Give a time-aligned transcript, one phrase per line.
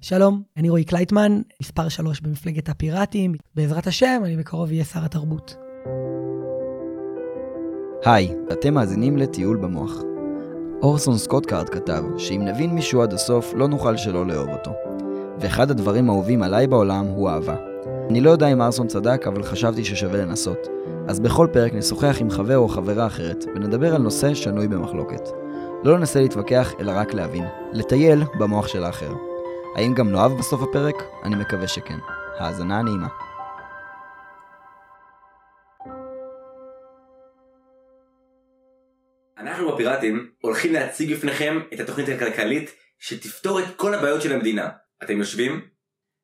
[0.00, 3.34] שלום, אני רועי קלייטמן, מספר 3 במפלגת הפיראטים.
[3.54, 5.56] בעזרת השם, אני בקרוב אהיה שר התרבות.
[8.04, 9.96] היי, אתם מאזינים לטיול במוח.
[10.82, 14.70] אורסון סקוט קארד כתב שאם נבין מישהו עד הסוף, לא נוכל שלא לאהוב אותו.
[15.40, 17.56] ואחד הדברים האהובים עליי בעולם הוא אהבה.
[18.10, 20.66] אני לא יודע אם אורסון צדק, אבל חשבתי ששווה לנסות.
[21.08, 25.28] אז בכל פרק נשוחח עם חבר או חברה אחרת, ונדבר על נושא שנוי במחלוקת.
[25.84, 27.44] לא ננסה להתווכח, אלא רק להבין.
[27.72, 29.12] לטייל במוח של האחר.
[29.76, 30.94] האם גם נאהב בסוף הפרק?
[31.24, 31.98] אני מקווה שכן.
[32.38, 33.08] האזנה נעימה.
[39.38, 44.68] אנחנו בפיראטים הולכים להציג בפניכם את התוכנית הכלכלית שתפתור את כל הבעיות של המדינה.
[45.02, 45.60] אתם יושבים?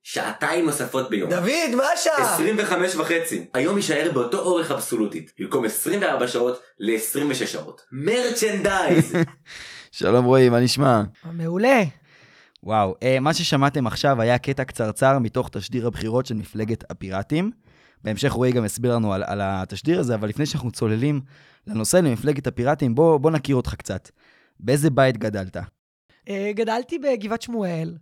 [0.02, 1.30] שעתיים נוספות ביום.
[1.30, 2.34] דוד, מה השעה?
[2.34, 3.46] 25 וחצי.
[3.54, 5.32] היום יישאר באותו אורך אבסולוטית.
[5.38, 7.82] במקום 24 שעות ל-26 שעות.
[7.92, 9.14] מרצ'נדייז!
[9.92, 11.02] שלום רועי, מה נשמע?
[11.32, 11.82] מעולה.
[12.64, 17.50] וואו, אה, מה ששמעתם עכשיו היה קטע קצרצר מתוך תשדיר הבחירות של מפלגת הפיראטים.
[18.04, 21.20] בהמשך רועי גם הסביר לנו על, על התשדיר הזה, אבל לפני שאנחנו צוללים
[21.66, 24.10] לנושא למפלגת הפיראטים, בוא, בוא נכיר אותך קצת.
[24.60, 25.56] באיזה בית גדלת?
[26.28, 27.96] אה, גדלתי בגבעת שמואל,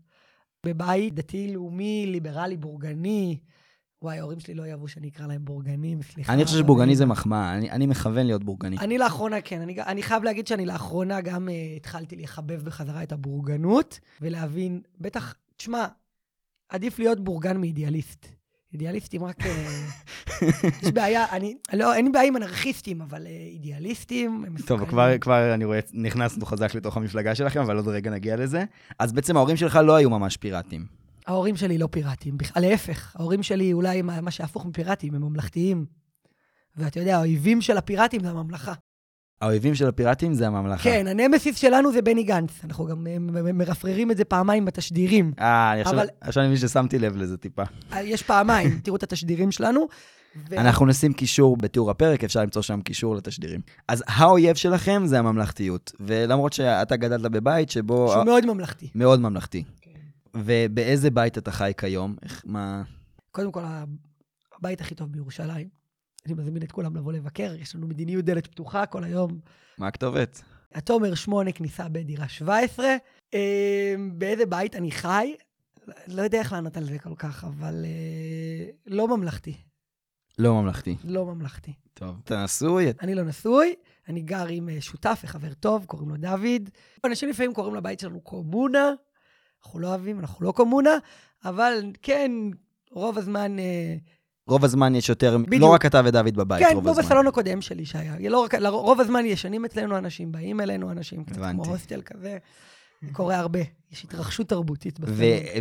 [0.66, 3.38] בבית דתי-לאומי, ליברלי, בורגני.
[4.02, 6.32] וואי, ההורים שלי לא יאהבו שאני אקרא להם בורגנים, סליחה.
[6.32, 8.78] אני חושב שבורגני זה מחמאה, אני, אני מכוון להיות בורגני.
[8.78, 9.60] אני לאחרונה, כן.
[9.60, 15.34] אני, אני חייב להגיד שאני לאחרונה גם uh, התחלתי לחבב בחזרה את הבורגנות, ולהבין, בטח,
[15.56, 15.86] תשמע,
[16.68, 18.26] עדיף להיות בורגן מאידיאליסט.
[18.72, 19.46] אידיאליסטים רק...
[19.46, 19.86] אה,
[20.82, 21.56] יש בעיה, אני...
[21.72, 24.44] לא, אין לי בעיה עם אנרכיסטים, אבל אה, אידיאליסטים.
[24.66, 28.64] טוב, כבר, כבר אני רואה, נכנסנו חזק לתוך המפלגה שלכם, אבל עוד רגע נגיע לזה.
[28.98, 30.99] אז בעצם ההורים שלך לא היו ממש פיראטים.
[31.26, 35.86] ההורים שלי לא פיראטים, להפך, ההורים שלי אולי מה, מה שהפוך מפיראטים, הם ממלכתיים.
[36.76, 38.72] ואתה יודע, האויבים של הפיראטים זה הממלכה.
[39.40, 40.82] האויבים של הפיראטים זה הממלכה.
[40.84, 42.50] כן, הנמסיס שלנו זה בני גנץ.
[42.64, 43.06] אנחנו גם
[43.54, 45.32] מרפררים את זה פעמיים בתשדירים.
[45.40, 47.62] אה, אני עכשיו, אבל- עכשיו אני מבין ששמתי לב לזה טיפה.
[47.92, 49.88] אה, יש פעמיים, תראו את התשדירים שלנו.
[50.50, 53.60] ו- אנחנו נשים קישור בתיאור הפרק, אפשר למצוא שם קישור לתשדירים.
[53.88, 55.92] אז האויב שלכם זה הממלכתיות.
[56.00, 58.10] ולמרות שאתה גדלת בבית שבו...
[58.12, 58.88] שהוא מאוד ממלכתי.
[58.94, 59.64] מאוד ממלכתי.
[60.36, 62.16] ובאיזה בית אתה חי כיום?
[62.22, 62.82] איך, מה...
[63.30, 63.62] קודם כל,
[64.58, 65.68] הבית הכי טוב בירושלים.
[66.26, 69.40] אני מזמין את כולם לבוא לבקר, יש לנו מדיניות דלת פתוחה כל היום.
[69.78, 70.42] מה הכתובת?
[70.74, 72.86] התומר 8, כניסה בדירה 17.
[73.34, 75.34] אה, באיזה בית אני חי?
[76.06, 79.54] לא יודע איך לענות על זה כל כך, אבל אה, לא ממלכתי.
[80.38, 80.96] לא ממלכתי.
[81.04, 81.72] לא ממלכתי.
[81.94, 82.16] טוב.
[82.24, 82.92] אתה נשוי?
[83.02, 83.74] אני לא נשוי,
[84.08, 86.70] אני גר עם אה, שותף וחבר טוב, קוראים לו דוד.
[87.04, 88.92] אנשים לפעמים קוראים לבית שלנו קומונה,
[89.64, 90.90] אנחנו לא אוהבים, אנחנו לא קומונה,
[91.44, 92.30] אבל כן,
[92.92, 93.96] רוב הזמן, אה,
[94.46, 95.38] רוב הזמן יש יותר...
[95.38, 95.62] בדיוק.
[95.62, 97.02] לא רק אתה ודוד בבית, כן, רוב כמו הזמן.
[97.04, 98.30] בסלון הקודם שלי שהיה.
[98.30, 101.64] לא רק, רוב הזמן ישנים אצלנו אנשים, באים אלינו אנשים, קצת כמו.
[101.64, 102.38] הוסטל כזה.
[103.02, 103.58] זה קורה הרבה,
[103.92, 104.98] יש התרחשות תרבותית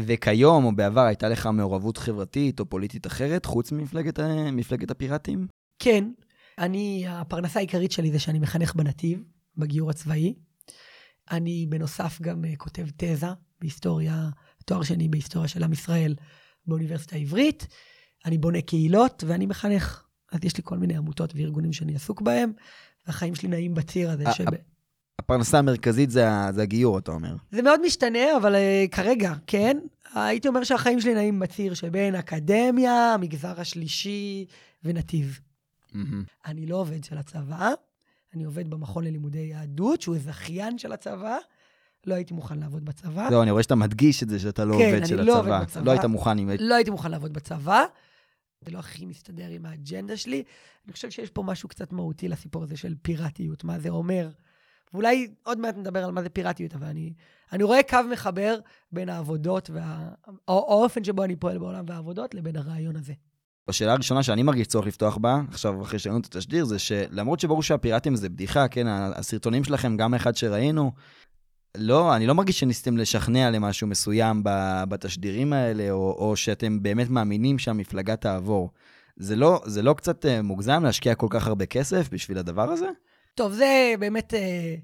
[0.05, 5.47] וכיום או בעבר הייתה לך מעורבות חברתית או פוליטית אחרת, חוץ ממפלגת ה- מפלגת הפיראטים?
[5.79, 6.11] כן,
[6.57, 9.23] אני, הפרנסה העיקרית שלי זה שאני מחנך בנתיב,
[9.57, 10.33] בגיור הצבאי.
[11.31, 13.27] אני בנוסף גם uh, כותב תזה
[13.61, 14.29] בהיסטוריה,
[14.65, 16.15] תואר שני בהיסטוריה של עם ישראל
[16.67, 17.67] באוניברסיטה העברית.
[18.25, 20.03] אני בונה קהילות ואני מחנך.
[20.31, 22.51] אז יש לי כל מיני עמותות וארגונים שאני עסוק בהם,
[23.07, 24.23] והחיים שלי נעים בציר הזה.
[24.33, 24.45] שב...
[25.19, 27.35] הפרנסה המרכזית זה, זה הגיור, אתה אומר.
[27.51, 29.77] זה מאוד משתנה, אבל uh, כרגע, כן.
[30.15, 34.45] הייתי אומר שהחיים שלי נעים בציר שבין אקדמיה, המגזר השלישי
[34.83, 35.39] ונתיב.
[35.93, 36.23] מהמם.
[36.45, 37.71] אני לא עובד של הצבא,
[38.33, 41.37] אני עובד במכון ללימודי יהדות, שהוא זכיין של הצבא.
[42.05, 43.27] לא הייתי מוכן לעבוד בצבא.
[43.29, 45.61] זהו, אני רואה שאתה מדגיש את זה שאתה לא כן, עובד של לא הצבא.
[45.61, 45.83] בצבא.
[45.85, 46.49] לא היית מוכן עם...
[46.59, 47.83] לא הייתי מוכן לעבוד בצבא.
[48.65, 50.43] זה לא הכי מסתדר עם האג'נדה שלי.
[50.85, 54.29] אני חושב שיש פה משהו קצת מהותי לסיפור הזה של פיראטיות, מה זה אומר.
[54.93, 57.13] ואולי עוד מעט נדבר על מה זה פיראטיות, אבל אני,
[57.53, 58.59] אני רואה קו מחבר
[58.91, 60.09] בין העבודות, וה...
[60.47, 63.13] או האופן שבו אני פועל בעולם והעבודות, לבין הרעיון הזה.
[63.67, 67.63] השאלה הראשונה שאני מרגיש צורך לפתוח בה, עכשיו אחרי שראינו את התשדיר, זה שלמרות שברור
[67.63, 70.91] שהפיראטים זה בדיחה, כן, הסרטונים שלכם, גם האחד שראינו,
[71.79, 74.41] לא, אני לא מרגיש שניסיתם לשכנע למשהו מסוים
[74.89, 78.69] בתשדירים האלה, או, או שאתם באמת מאמינים שהמפלגה תעבור.
[79.17, 82.87] זה לא, זה לא קצת אה, מוגזם להשקיע כל כך הרבה כסף בשביל הדבר הזה?
[83.35, 84.75] טוב, זה באמת אה,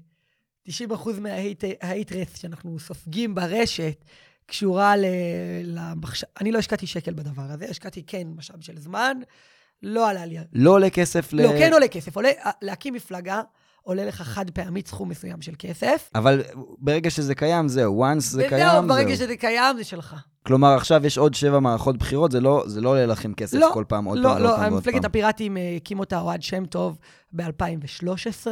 [0.68, 0.72] 90%
[1.20, 4.04] מההייטרס שאנחנו סופגים ברשת,
[4.46, 5.04] קשורה ל...
[5.62, 6.24] למחש...
[6.40, 9.16] אני לא השקעתי שקל בדבר הזה, השקעתי כן משאב של זמן,
[9.82, 10.36] לא עלה לי...
[10.52, 11.42] לא עולה כסף ל...
[11.42, 12.16] לא, כן עולה כסף.
[12.16, 12.28] עולה,
[12.62, 13.42] להקים מפלגה
[13.86, 16.10] עולה לך חד פעמית סכום מסוים של כסף.
[16.14, 16.42] אבל
[16.78, 19.16] ברגע שזה קיים, זהו, once זה קיים, ברגע זהו.
[19.16, 20.16] שזה קיים, זה שלך.
[20.46, 23.70] כלומר, עכשיו יש עוד שבע מערכות בחירות, זה לא, זה לא עולה לכם כסף לא,
[23.74, 25.10] כל פעם, עוד לא, פעם, לא, עוד פעם ועוד מפלגת פעם.
[25.10, 26.98] הפיראטים אה, הקים אותה אוהד שם טוב
[27.32, 28.46] ב-2013.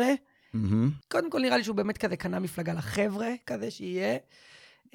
[0.54, 0.90] מהמם.
[1.08, 4.16] קודם כל, נראה לי שהוא באמת כזה קנה מפלגה לחבר'ה, כזה שיהיה.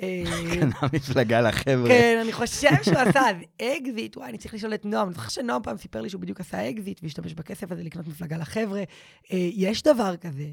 [0.02, 0.24] אה,
[0.54, 1.88] קנה מפלגה לחבר'ה.
[1.88, 5.08] כן, אני חושב שהוא עשה אז אקזיט, וואי, אני צריך לשאול את נועם.
[5.08, 8.38] אני זוכר שנועם פעם סיפר לי שהוא בדיוק עשה אקזיט והשתמש בכסף הזה לקנות מפלגה
[8.38, 8.80] לחבר'ה.
[8.80, 10.48] אה, יש דבר כזה,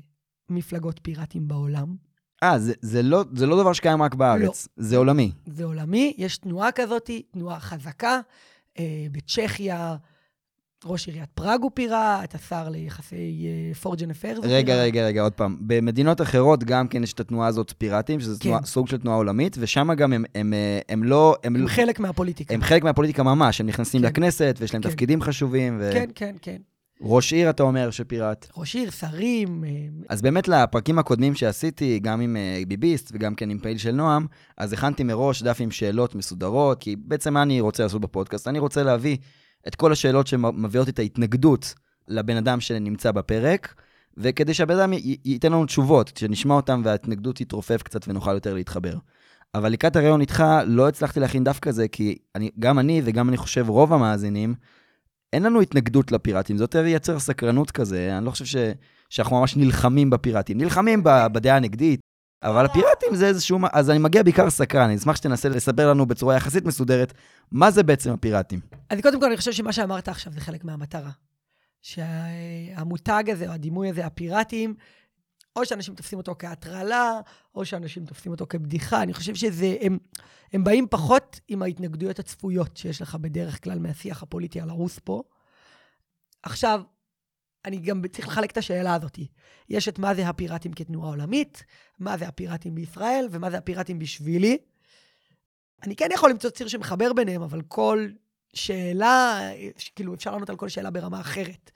[0.48, 1.96] מפלגות פיראטיים בעולם.
[2.42, 5.32] אה, זה, זה, לא, זה לא דבר שקיים רק בארץ, זה עולמי.
[5.46, 8.20] זה עולמי, יש תנועה כזאת, תנועה חזקה.
[8.78, 9.96] אה, בצ'כיה,
[10.86, 13.46] ראש עיריית פראג הוא פיראט, השר ליחסי
[13.82, 14.58] פורג'ן אפיירס הוא פיראט.
[14.58, 15.56] רגע, רגע, רגע, עוד פעם.
[15.60, 18.48] במדינות אחרות גם כן יש את התנועה הזאת פיראטים, שזה כן.
[18.48, 21.36] תנועה, סוג של תנועה עולמית, ושם גם הם, הם, אה, הם לא...
[21.44, 22.54] הם, הם לא- חלק מהפוליטיקה.
[22.54, 24.06] הם חלק מהפוליטיקה ממש, הם נכנסים כן.
[24.06, 24.88] לכנסת ויש להם כן.
[24.88, 25.76] תפקידים חשובים.
[25.80, 25.90] ו...
[25.92, 26.56] כן, כן, כן.
[27.00, 28.46] ראש עיר, אתה אומר, שפיראט.
[28.56, 29.70] ראש עיר, שרים, אה,
[30.08, 34.26] אז באמת לפרקים הקודמים שעשיתי, גם עם אה, ביביסט וגם כן עם פעיל של נועם,
[34.56, 38.48] אז הכנתי מראש דף עם שאלות מסודרות, כי בעצם מה אני רוצה לעשות בפודקאסט?
[38.48, 39.16] אני רוצה להביא
[39.68, 41.74] את כל השאלות שמביאות את ההתנגדות
[42.08, 43.74] לבן אדם שנמצא בפרק,
[44.16, 48.94] וכדי שהבן אדם י- ייתן לנו תשובות, שנשמע אותם וההתנגדות תתרופף קצת ונוכל יותר להתחבר.
[49.54, 53.36] אבל לקראת הראיון איתך לא הצלחתי להכין דף כזה, כי אני, גם אני וגם אני
[53.36, 54.54] חושב רוב המאזינים,
[55.32, 58.56] אין לנו התנגדות לפיראטים, זה יותר ייצר סקרנות כזה, אני לא חושב ש,
[59.10, 60.58] שאנחנו ממש נלחמים בפיראטים.
[60.58, 62.00] נלחמים בדעה הנגדית,
[62.42, 63.58] אבל הפיראטים זה איזשהו...
[63.72, 67.12] אז אני מגיע בעיקר סקרן, אני אשמח שתנסה לספר לנו בצורה יחסית מסודרת,
[67.52, 68.60] מה זה בעצם הפיראטים.
[68.90, 71.10] אז קודם כל, אני חושב שמה שאמרת עכשיו זה חלק מהמטרה.
[71.82, 74.74] שהמותג הזה, או הדימוי הזה, הפיראטים,
[75.56, 77.20] או שאנשים תופסים אותו כהטרלה,
[77.54, 79.02] או שאנשים תופסים אותו כבדיחה.
[79.02, 79.98] אני חושב שזה, הם,
[80.52, 85.22] הם באים פחות עם ההתנגדויות הצפויות שיש לך בדרך כלל מהשיח הפוליטי על הרוס פה.
[86.42, 86.82] עכשיו,
[87.66, 89.18] אני גם צריך לחלק את השאלה הזאת.
[89.68, 91.64] יש את מה זה הפיראטים כתנועה עולמית,
[91.98, 94.58] מה זה הפיראטים בישראל, ומה זה הפיראטים בשבילי.
[95.82, 98.08] אני כן יכול למצוא ציר שמחבר ביניהם, אבל כל
[98.54, 99.40] שאלה,
[99.94, 101.70] כאילו, אפשר לענות על כל שאלה ברמה אחרת.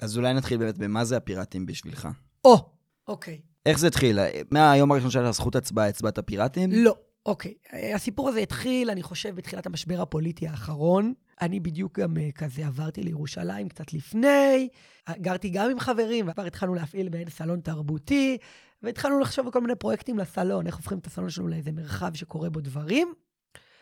[0.00, 2.08] אז אולי נתחיל באמת במה זה הפיראטים בשבילך.
[2.44, 2.70] או,
[3.08, 3.40] אוקיי.
[3.66, 4.18] איך זה התחיל?
[4.50, 6.70] מהיום הראשון שהיה לך זכות הצבעה, הצבעת פיראטים?
[6.72, 6.96] לא,
[7.26, 7.54] אוקיי.
[7.94, 11.14] הסיפור הזה התחיל, אני חושב, בתחילת המשבר הפוליטי האחרון.
[11.42, 14.68] אני בדיוק גם אה, כזה עברתי לירושלים קצת לפני,
[15.10, 18.38] גרתי גם עם חברים, וכבר התחלנו להפעיל מעין סלון תרבותי,
[18.82, 22.50] והתחלנו לחשוב על כל מיני פרויקטים לסלון, איך הופכים את הסלון שלנו לאיזה מרחב שקורה
[22.50, 23.12] בו דברים.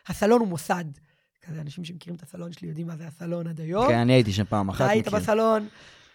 [0.07, 0.85] הסלון הוא מוסד.
[1.43, 3.89] כזה אנשים שמכירים את הסלון שלי יודעים מה זה הסלון עד היום.
[3.89, 4.85] כן, אני הייתי שם פעם אחת.
[4.85, 5.09] אתה היית.
[5.09, 5.69] בסלון.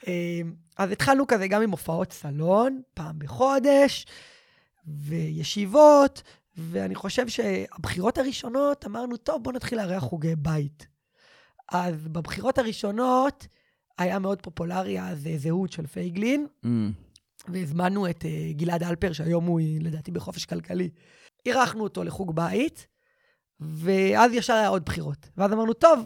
[0.08, 0.42] אה,
[0.78, 4.06] אז התחלנו כזה גם עם הופעות סלון, פעם בחודש,
[4.88, 6.24] וישיבות,
[6.58, 10.93] ואני חושב שהבחירות הראשונות, אמרנו, טוב, בואו נתחיל לארח חוגי בית.
[11.72, 13.48] אז בבחירות הראשונות
[13.98, 16.68] היה מאוד פופולרי אז אה, זהות של פייגלין, Mm.
[17.48, 20.90] והזמנו את אה, גלעד אלפר, שהיום הוא לדעתי בחופש כלכלי.
[21.46, 22.88] אירחנו אותו לחוג בית,
[23.60, 25.30] ואז ישר היה עוד בחירות.
[25.38, 26.04] ואז אמרנו, טוב,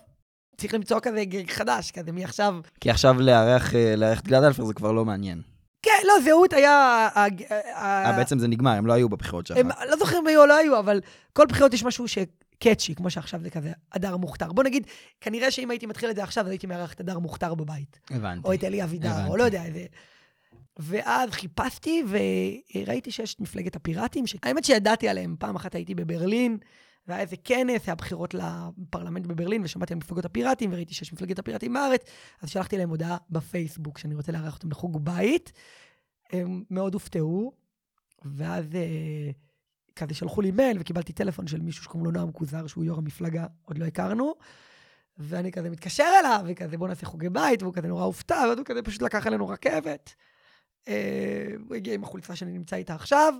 [0.57, 4.65] צריך למצוא כזה גג חדש, כזה מעכשיו כי עכשיו לארח אה, לארח את גלעד אלפר
[4.65, 5.41] זה כבר לא מעניין.
[5.81, 7.07] כן, לא, זהות היה...
[7.15, 9.57] אה, בעצם זה נגמר, הם לא היו בבחירות שלך.
[9.89, 11.01] לא זוכר אם היו או לא היו, אבל
[11.33, 12.05] כל בחירות יש משהו
[12.57, 14.53] שקאצ'י, כמו שעכשיו זה כזה, הדר מוכתר.
[14.53, 14.87] בוא נגיד,
[15.21, 17.99] כנראה שאם הייתי מתחיל את זה עכשיו, אז הייתי מארח את הדר מוכתר בבית.
[18.11, 18.47] הבנתי.
[18.47, 19.37] או את אלי אבידר, או.
[19.37, 19.85] לא יודע, איזה...
[20.79, 25.35] ואז חיפשתי וראיתי שיש את מפלגת הפיראטים, שהאמת שידעתי עליהם.
[25.39, 26.57] פעם אחת הייתי בברלין,
[27.07, 31.73] והיה איזה כנס, היה בחירות לפרלמנט בברלין, ושמעתי על מפלגות הפיראטים, וראיתי שיש מפלגת הפיראטים
[31.73, 32.01] בארץ,
[32.41, 35.51] אז שלחתי להם הודעה בפייסבוק, שאני רוצה לארח אותם לחוג בית.
[36.31, 37.53] הם מאוד הופתעו,
[38.25, 39.31] ואז אה,
[39.97, 43.45] כזה שלחו לי מייל, וקיבלתי טלפון של מישהו שקוראים לו נועם כוזר, שהוא יו"ר המפלגה,
[43.65, 44.33] עוד לא הכרנו.
[45.17, 48.65] ואני כזה מתקשר אליו, וכזה בוא נעשה חוגי בית, והוא כזה נורא הופתע, ואז הוא
[48.65, 50.13] כזה פשוט לקח אלינו רכבת.
[50.87, 50.93] אה,
[51.67, 53.33] הוא הגיע עם החולצה שאני נמצא איתה עכשיו.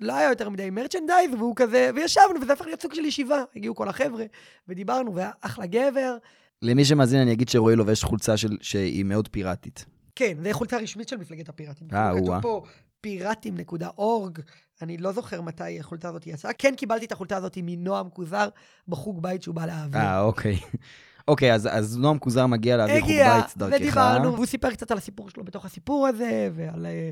[0.00, 3.42] לא היה יותר מדי מרצ'נדייז, והוא כזה, וישבנו, וזה הפך להיות סוג של ישיבה.
[3.56, 4.24] הגיעו כל החבר'ה,
[4.68, 6.16] ודיברנו, והיה אחלה גבר.
[6.62, 9.84] למי שמאזין אני אגיד שרועי לובש חולצה של- שהיא מאוד פיראטית.
[10.16, 11.88] כן, זו חולצה רשמית של מפלגת הפיראטים.
[11.92, 12.70] אה, כתוב או-אה.
[13.04, 14.40] פיראטים.org,
[14.82, 16.52] אני לא זוכר מתי החולצה הזאת יצאה.
[16.52, 18.48] כן קיבלתי את החולצה הזאת מנועם כוזר
[18.88, 20.00] בחוג בית שהוא בא להעביר.
[20.00, 20.58] אה, אוקיי.
[21.28, 23.76] אוקיי, אז, אז נועם כוזר מגיע להעביר חוג הגיע, בית דרכך.
[23.76, 26.86] ודיברנו, והוא סיפר קצת על הסיפור שלו בתוך הסיפור הזה, ועל...
[26.86, 27.10] אה,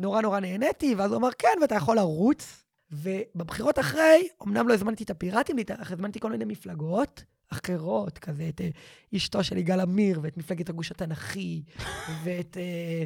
[0.00, 2.64] נורא נורא נהניתי, ואז הוא אמר, כן, ואתה יכול לרוץ.
[2.92, 8.60] ובבחירות אחרי, אמנם לא הזמנתי את הפיראטים להתארח, הזמנתי כל מיני מפלגות אחרות, כזה את
[8.60, 8.68] אה,
[9.16, 11.62] אשתו של יגאל עמיר, ואת מפלגת הגוש התנ"כי,
[12.24, 13.04] ואת אה,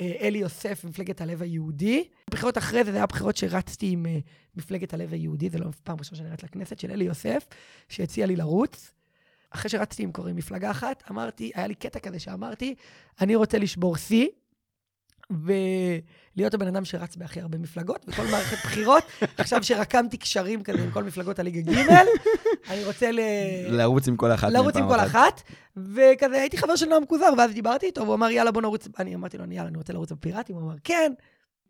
[0.00, 2.08] אלי יוסף, מפלגת הלב היהודי.
[2.30, 4.18] בבחירות אחרי זה, זה היה בחירות שרצתי עם אה,
[4.56, 7.46] מפלגת הלב היהודי, זה לא פעם ראשונה שאני רץ לכנסת, של אלי יוסף,
[7.88, 8.90] שהציע לי לרוץ.
[9.50, 12.74] אחרי שרצתי עם קוראים מפלגה אחת, אמרתי, היה לי קטע כזה שאמרתי,
[13.20, 14.28] אני רוצה לשבור שיא,
[15.30, 19.02] ולהיות הבן אדם שרץ בהכי הרבה מפלגות, בכל מערכת בחירות.
[19.38, 21.78] עכשיו שרקמתי קשרים כזה עם כל מפלגות הליגה ג',
[22.70, 23.20] אני רוצה ל...
[23.68, 24.52] לרוץ עם כל אחת.
[24.52, 25.42] לרוץ עם כל אחת,
[25.76, 29.14] וכזה הייתי חבר של נועם כוזר, ואז דיברתי איתו, והוא אמר, יאללה, בוא נרוץ, אני
[29.14, 31.12] אמרתי לו, יאללה, אני רוצה לרוץ בפיראטים, הוא אמר, כן.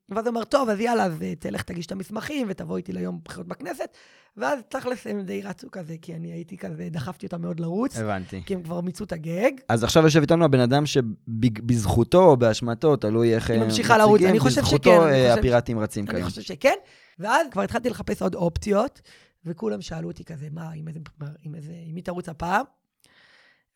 [0.09, 3.21] ואז הוא אמר, טוב, אז יאללה, אז אה, תלך תגיש את המסמכים ותבוא איתי ליום
[3.25, 3.97] בחירות בכנסת.
[4.37, 8.43] ואז תכלס הם די רצו כזה, כי אני הייתי כזה, דחפתי אותם מאוד לרוץ, הבנתי.
[8.47, 9.51] כי הם כבר מיצו את הגג.
[9.69, 14.13] אז עכשיו יושב איתנו הבן אדם שבזכותו או באשמתו, תלוי איך אה, ממשיכה לרוץ.
[14.15, 16.29] מציגים, אני חושב בזכותו שכן, אני אה, חושב- הפיראטים רצים אני כיום.
[16.29, 16.75] חושב שכן.
[17.19, 19.01] ואז כבר התחלתי לחפש עוד אופציות,
[19.47, 21.01] וכולם שאלו אותי כזה, מה, עם איזה,
[21.43, 22.65] עם איזה, עם מי תרוץ הפעם?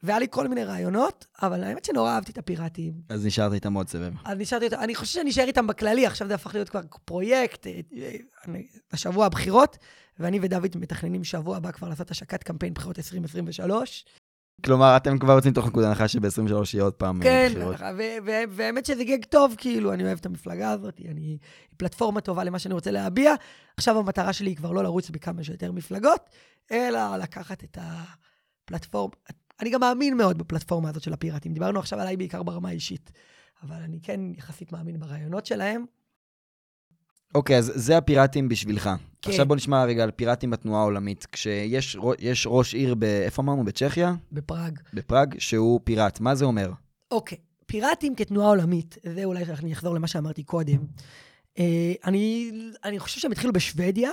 [0.02, 2.93] והיה לי כל מיני רעיונות, אבל האמת שנורא אהבתי את הפיראטים.
[3.09, 4.12] אז נשארת איתם עוד סבב.
[4.25, 7.67] אז נשארתי איתם, אני חושב שאני אשאר איתם בכללי, עכשיו זה הפך להיות כבר פרויקט,
[7.67, 8.61] אה, אה,
[8.93, 9.78] השבוע הבחירות,
[10.19, 14.05] ואני ודוד מתכננים שבוע הבא כבר לעשות השקת קמפיין בחירות 2023.
[14.64, 17.76] כלומר, אתם כבר יוצאים תוך נקודה הנחה שב-23 יהיה עוד פעם אה, כן, בחירות.
[17.99, 21.38] ו- והאמת שזה גג טוב, כאילו, אני אוהב את המפלגה הזאת, אני, היא
[21.76, 23.35] פלטפורמה טובה למה שאני רוצה להביע.
[23.76, 26.31] עכשיו המטרה שלי היא כבר לא לרוץ בכמה שיותר מפלגות,
[26.73, 29.14] אלא לקחת את הפלטפורמה.
[29.60, 31.52] אני גם מאמין מאוד בפלטפורמה הזאת של הפיראטים.
[31.52, 33.12] דיברנו עכשיו עליי בעיקר ברמה האישית,
[33.62, 35.84] אבל אני כן יחסית מאמין ברעיונות שלהם.
[37.34, 38.90] אוקיי, אז זה הפיראטים בשבילך.
[39.22, 39.30] כן.
[39.30, 41.26] עכשיו בוא נשמע רגע על פיראטים בתנועה העולמית.
[41.32, 41.96] כשיש
[42.46, 43.64] ראש עיר, ב- איפה אמרנו?
[43.64, 44.14] בצ'כיה?
[44.32, 44.78] בפראג.
[44.94, 46.20] בפראג, שהוא פיראט.
[46.20, 46.72] מה זה אומר?
[47.10, 50.78] אוקיי, פיראטים כתנועה עולמית, זה אולי אני אחזור למה שאמרתי קודם.
[51.58, 52.50] אה, אני,
[52.84, 54.10] אני חושב שהם התחילו בשוודיה,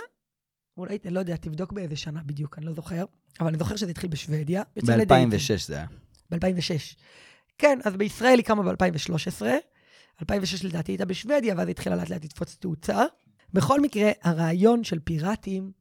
[0.77, 3.05] אולי, לא יודע, תבדוק באיזה שנה בדיוק, אני לא זוכר,
[3.39, 4.63] אבל אני זוכר שזה התחיל בשוודיה.
[4.75, 5.29] יוצאים לדייטים.
[5.29, 5.87] ב-2006 זה היה.
[6.31, 6.95] ב-2006.
[7.57, 9.45] כן, אז בישראל היא קמה ב-2013.
[10.21, 13.03] 2006 לדעתי הייתה בשוודיה, ואז התחילה לאט לאט לתפוץ תאוצה.
[13.53, 15.71] בכל מקרה, הרעיון של פיראטים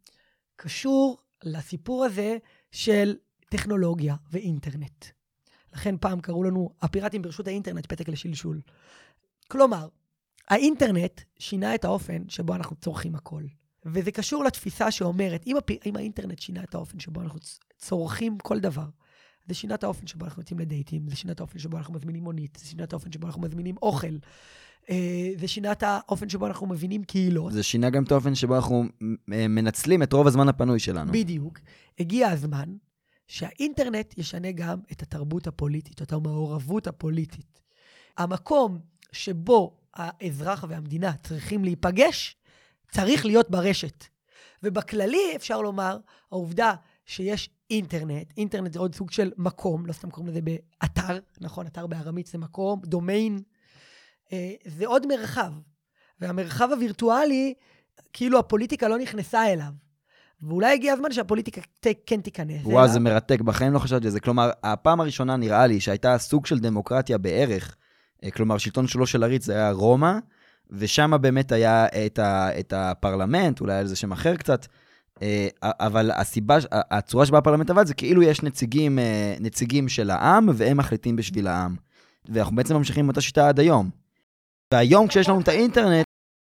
[0.57, 2.37] קשור לסיפור הזה
[2.73, 3.17] של
[3.51, 5.05] טכנולוגיה ואינטרנט.
[5.73, 8.61] לכן פעם קראו לנו הפיראטים ברשות האינטרנט, פתק לשלשול.
[9.49, 9.89] כלומר,
[10.49, 13.43] האינטרנט שינה את האופן שבו אנחנו צורכים הכל.
[13.87, 15.71] וזה קשור לתפיסה שאומרת, אם, הפ...
[15.87, 17.39] אם האינטרנט שינה את האופן שבו אנחנו
[17.79, 18.87] צורכים כל דבר,
[19.49, 22.25] זה שינה את האופן שבו אנחנו יוצאים לדייטים, זה שינה את האופן שבו אנחנו מזמינים
[22.25, 24.17] מונית, זה שינה את האופן שבו אנחנו מזמינים אוכל,
[24.91, 27.53] אה, זה שינה את האופן שבו אנחנו מבינים קהילות.
[27.53, 28.85] זה שינה גם את האופן שבו אנחנו
[29.33, 31.13] אה, מנצלים את רוב הזמן הפנוי שלנו.
[31.13, 31.59] בדיוק.
[31.99, 32.77] הגיע הזמן
[33.29, 37.61] שהאינטרנט ישנה גם את התרבות הפוליטית, את המעורבות הפוליטית.
[38.19, 38.79] המקום
[39.13, 42.37] שבו האזרח והמדינה צריכים להיפגש,
[42.91, 44.05] צריך להיות ברשת.
[44.63, 45.99] ובכללי, אפשר לומר,
[46.33, 46.75] העובדה
[47.07, 51.87] שיש אינטרנט, אינטרנט זה עוד סוג של מקום, לא סתם קוראים לזה באתר, נכון, אתר
[51.87, 53.43] בארמית זה מקום, דומיין,
[54.33, 55.53] אה, זה עוד מרחב.
[56.21, 57.55] והמרחב הווירטואלי,
[58.13, 59.73] כאילו הפוליטיקה לא נכנסה אליו.
[60.43, 62.89] ואולי הגיע הזמן שהפוליטיקה ת- כן תיכנס וואו.
[62.89, 64.21] זה מרתק, בחיים לא חשבתי על זה.
[64.21, 67.77] כלומר, הפעם הראשונה נראה לי שהייתה סוג של דמוקרטיה בערך,
[68.25, 70.13] אה, כלומר, שלטון שלו של עריץ זה היה רומא,
[70.75, 74.67] ושם באמת היה את, ה, את הפרלמנט, אולי היה לזה שם אחר קצת,
[75.23, 80.49] אה, אבל הסיבה, הצורה שבה הפרלמנט עבד זה כאילו יש נציגים, אה, נציגים של העם,
[80.55, 81.77] והם מחליטים בשביל העם.
[82.29, 83.91] ואנחנו בעצם ממשיכים עם אותה שיטה עד היום.
[84.73, 86.05] והיום כשיש לנו את האינטרנט,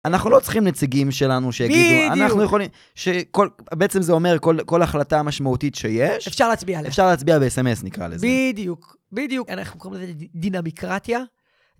[0.04, 2.12] אנחנו לא צריכים נציגים שלנו שיגידו, בדיוק.
[2.12, 6.88] אנחנו יכולים, שכל, בעצם זה אומר כל, כל החלטה משמעותית שיש, אפשר להצביע עליה.
[6.88, 8.26] אפשר להצביע ב-SMS נקרא לזה.
[8.26, 9.50] בדיוק, בדיוק.
[9.50, 11.20] אנחנו קוראים לזה דינמיקרטיה,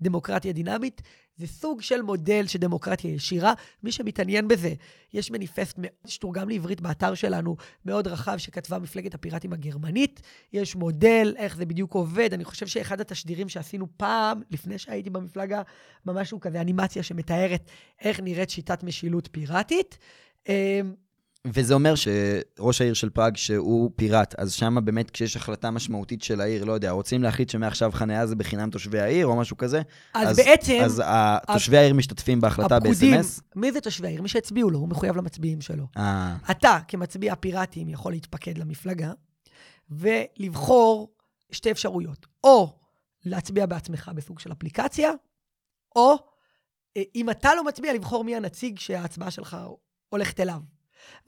[0.02, 1.02] דמוקרטיה דינמית.
[1.36, 3.52] זה סוג של מודל של דמוקרטיה ישירה.
[3.82, 4.74] מי שמתעניין בזה,
[5.14, 10.20] יש מניפסט מאוד שתורגם לעברית באתר שלנו, מאוד רחב, שכתבה מפלגת הפיראטים הגרמנית.
[10.52, 12.32] יש מודל, איך זה בדיוק עובד.
[12.32, 15.62] אני חושב שאחד התשדירים שעשינו פעם, לפני שהייתי במפלגה,
[16.06, 19.98] ממש הוא כזה אנימציה שמתארת איך נראית שיטת משילות פיראטית.
[21.54, 26.40] וזה אומר שראש העיר של פראג, שהוא פיראט, אז שם באמת כשיש החלטה משמעותית של
[26.40, 29.82] העיר, לא יודע, רוצים להחליט שמעכשיו חניה זה בחינם תושבי העיר או משהו כזה,
[30.14, 30.78] אז, בעצם...
[30.84, 31.02] אז
[31.52, 33.40] תושבי העיר משתתפים בהחלטה הפקודים, ב-SMS?
[33.56, 34.22] מי זה תושבי העיר?
[34.22, 35.86] מי שהצביעו לו, הוא מחויב למצביעים שלו.
[35.96, 39.12] אה, אתה, כמצביע פיראטים, יכול להתפקד למפלגה
[39.90, 41.12] ולבחור
[41.52, 42.26] שתי אפשרויות.
[42.44, 42.78] או
[43.24, 45.10] להצביע בעצמך בסוג של אפליקציה,
[45.96, 46.14] או
[46.96, 49.56] אה, אם אתה לא מצביע, לבחור מי הנציג שההצבעה שלך
[50.08, 50.60] הולכת אליו.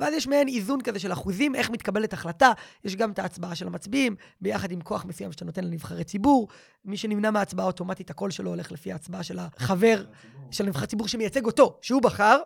[0.00, 2.52] ואז יש מעין איזון כזה של אחוזים, איך מתקבלת החלטה.
[2.84, 6.48] יש גם את ההצבעה של המצביעים, ביחד עם כוח מסוים שאתה נותן לנבחרי ציבור.
[6.84, 10.04] מי שנמנע מההצבעה אוטומטית, הקול שלו הולך לפי ההצבעה של החבר,
[10.50, 12.38] של נבחר ציבור שמייצג אותו, שהוא בחר.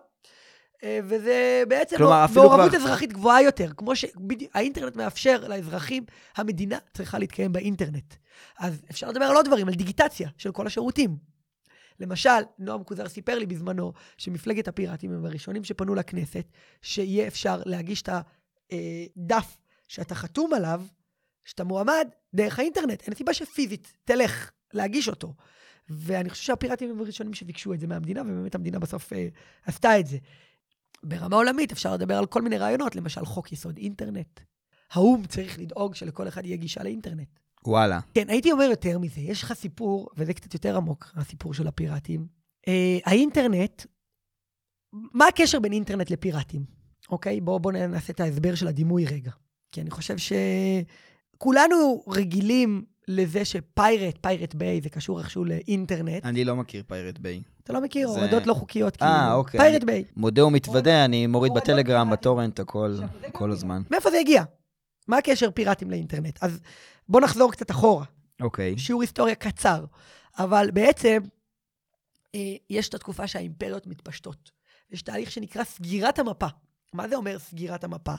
[0.84, 3.70] אה, וזה בעצם כלומר, מעורבות כבר- אזרחית גבוהה יותר.
[3.76, 6.04] כמו שהאינטרנט מאפשר לאזרחים,
[6.36, 8.14] המדינה צריכה להתקיים באינטרנט.
[8.58, 11.31] אז אפשר לדבר על עוד דברים, על דיגיטציה של כל השירותים.
[12.00, 16.44] למשל, נועם קוזר סיפר לי בזמנו שמפלגת הפיראטים הם הראשונים שפנו לכנסת,
[16.82, 18.08] שיהיה אפשר להגיש את
[18.72, 19.56] הדף
[19.88, 20.82] שאתה חתום עליו,
[21.44, 23.02] שאתה מועמד, דרך האינטרנט.
[23.02, 25.34] אין סיבה שפיזית תלך להגיש אותו.
[25.88, 29.28] ואני חושב שהפיראטים הם הראשונים שביקשו את זה מהמדינה, ובאמת המדינה בסוף אה,
[29.66, 30.18] עשתה את זה.
[31.02, 34.40] ברמה עולמית אפשר לדבר על כל מיני רעיונות, למשל חוק יסוד אינטרנט.
[34.92, 37.28] האו"ם צריך לדאוג שלכל אחד יהיה גישה לאינטרנט.
[37.66, 38.00] וואלה.
[38.14, 42.26] כן, הייתי אומר יותר מזה, יש לך סיפור, וזה קצת יותר עמוק, הסיפור של הפיראטים.
[42.68, 43.82] אה, האינטרנט
[44.92, 46.64] מה הקשר בין אינטרנט לפיראטים?
[47.10, 47.40] אוקיי?
[47.40, 49.30] בואו בוא נעשה את ההסבר של הדימוי רגע.
[49.72, 56.24] כי אני חושב שכולנו רגילים לזה ש-pirate, Pirate Bay, זה קשור איכשהו לאינטרנט.
[56.26, 57.42] אני לא מכיר Pirate Bay.
[57.64, 59.10] אתה לא מכיר, זה- הורדות לא חוקיות, כאילו.
[59.10, 59.60] אה, אוקיי.
[59.60, 60.04] Pirate Bay.
[60.16, 62.10] מודה ומתוודה, אני מוריד בטלגרם, פיראטים.
[62.10, 62.96] בטורנט, הכל,
[63.32, 63.82] כל הזמן.
[63.90, 64.44] מאיפה זה הגיע?
[65.08, 66.38] מה הקשר פיראטים לאינטרנט?
[66.42, 66.60] אז
[67.08, 68.04] בואו נחזור קצת אחורה.
[68.40, 68.78] אוקיי.
[68.78, 69.84] שיעור היסטוריה קצר.
[70.38, 71.18] אבל בעצם,
[72.34, 74.50] אה, יש את התקופה שהאימפריות מתפשטות.
[74.90, 76.46] יש תהליך שנקרא סגירת המפה.
[76.92, 78.14] מה זה אומר סגירת המפה?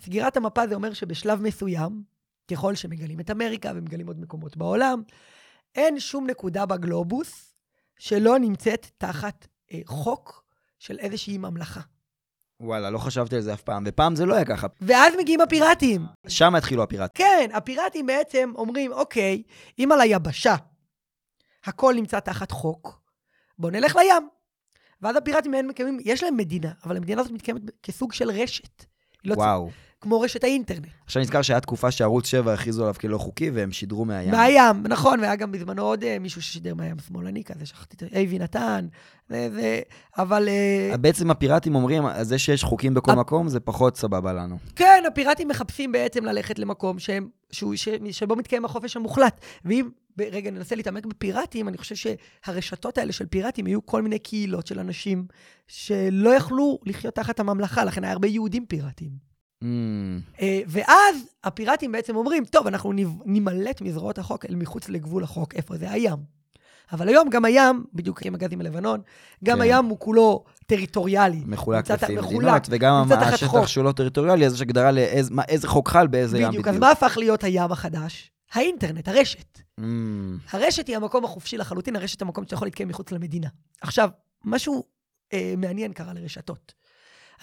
[0.00, 2.02] סגירת המפה זה אומר שבשלב מסוים,
[2.50, 5.02] ככל שמגלים את אמריקה ומגלים עוד מקומות בעולם,
[5.74, 7.54] אין שום נקודה בגלובוס
[7.98, 10.44] שלא נמצאת תחת אה, חוק
[10.78, 11.80] של איזושהי ממלכה.
[12.60, 14.66] וואלה, לא חשבתי על זה אף פעם, ופעם זה לא היה ככה.
[14.80, 16.06] ואז מגיעים הפיראטים.
[16.28, 17.26] שם התחילו הפיראטים.
[17.26, 19.42] כן, הפיראטים בעצם אומרים, אוקיי,
[19.78, 20.54] אם על היבשה
[21.64, 23.00] הכל נמצא תחת חוק,
[23.58, 24.28] בואו נלך לים.
[25.02, 28.84] ואז הפיראטים מקיימים, יש להם מדינה, אבל המדינה הזאת מתקיימת כסוג של רשת.
[29.24, 29.70] לא וואו.
[30.00, 30.86] כמו רשת האינטרנט.
[31.04, 34.30] עכשיו נזכר שהיה תקופה שערוץ 7 הכריזו עליו כלא חוקי, והם שידרו מהים.
[34.30, 38.38] מהים, נכון, והיה גם בזמנו עוד אה, מישהו ששידר מהים שמאלני כזה, שכחתי את אייבי
[38.38, 38.86] נתן,
[39.28, 39.80] זה, זה,
[40.18, 44.58] אבל אה, בעצם הפיראטים אומרים, זה שיש חוקים בכל מקום, זה פחות סבבה לנו.
[44.76, 49.40] כן, הפיראטים מחפשים בעצם ללכת למקום שהם, שהוא, ש, שבו מתקיים החופש המוחלט.
[49.64, 49.88] ואם,
[50.18, 51.94] רגע, ננסה להתעמק בפיראטים, אני חושב
[52.44, 55.26] שהרשתות האלה של פיראטים יהיו כל מיני קהילות של אנשים
[55.68, 59.29] שלא יכלו לחיות תחת הממלכה, לכן היה הרבה יהודים פיראטים.
[59.64, 62.92] Mm, ואז הפיראטים בעצם אומרים, טוב, אנחנו
[63.24, 66.40] נמלט מזרועות החוק אל מחוץ לגבול החוק, איפה זה הים.
[66.92, 69.00] אבל היום גם הים, בדיוק עם הגזים מלבנון,
[69.44, 69.62] גם כן.
[69.62, 71.42] הים הוא כולו טריטוריאלי.
[71.46, 73.66] מחולק לפי מדינות, וגם השטח חוק.
[73.66, 76.74] שהוא לא טריטוריאלי, אז יש הגדרה לאיזה חוק חל באיזה ים בדיוק, בדיוק.
[76.74, 78.30] אז מה הפך להיות הים החדש?
[78.52, 79.60] האינטרנט, הרשת.
[79.80, 79.82] Mm,
[80.50, 83.48] הרשת היא המקום החופשי לחלוטין, הרשת המקום שאתה יכול להתקיים מחוץ למדינה.
[83.80, 84.10] עכשיו,
[84.44, 84.84] משהו
[85.32, 86.74] אה, מעניין קרה לרשתות.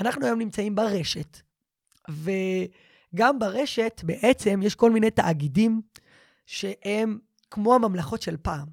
[0.01, 1.37] אנחנו היום נמצאים ברשת,
[2.09, 5.81] וגם ברשת בעצם יש כל מיני תאגידים
[6.45, 7.19] שהם
[7.51, 8.67] כמו הממלכות של פעם.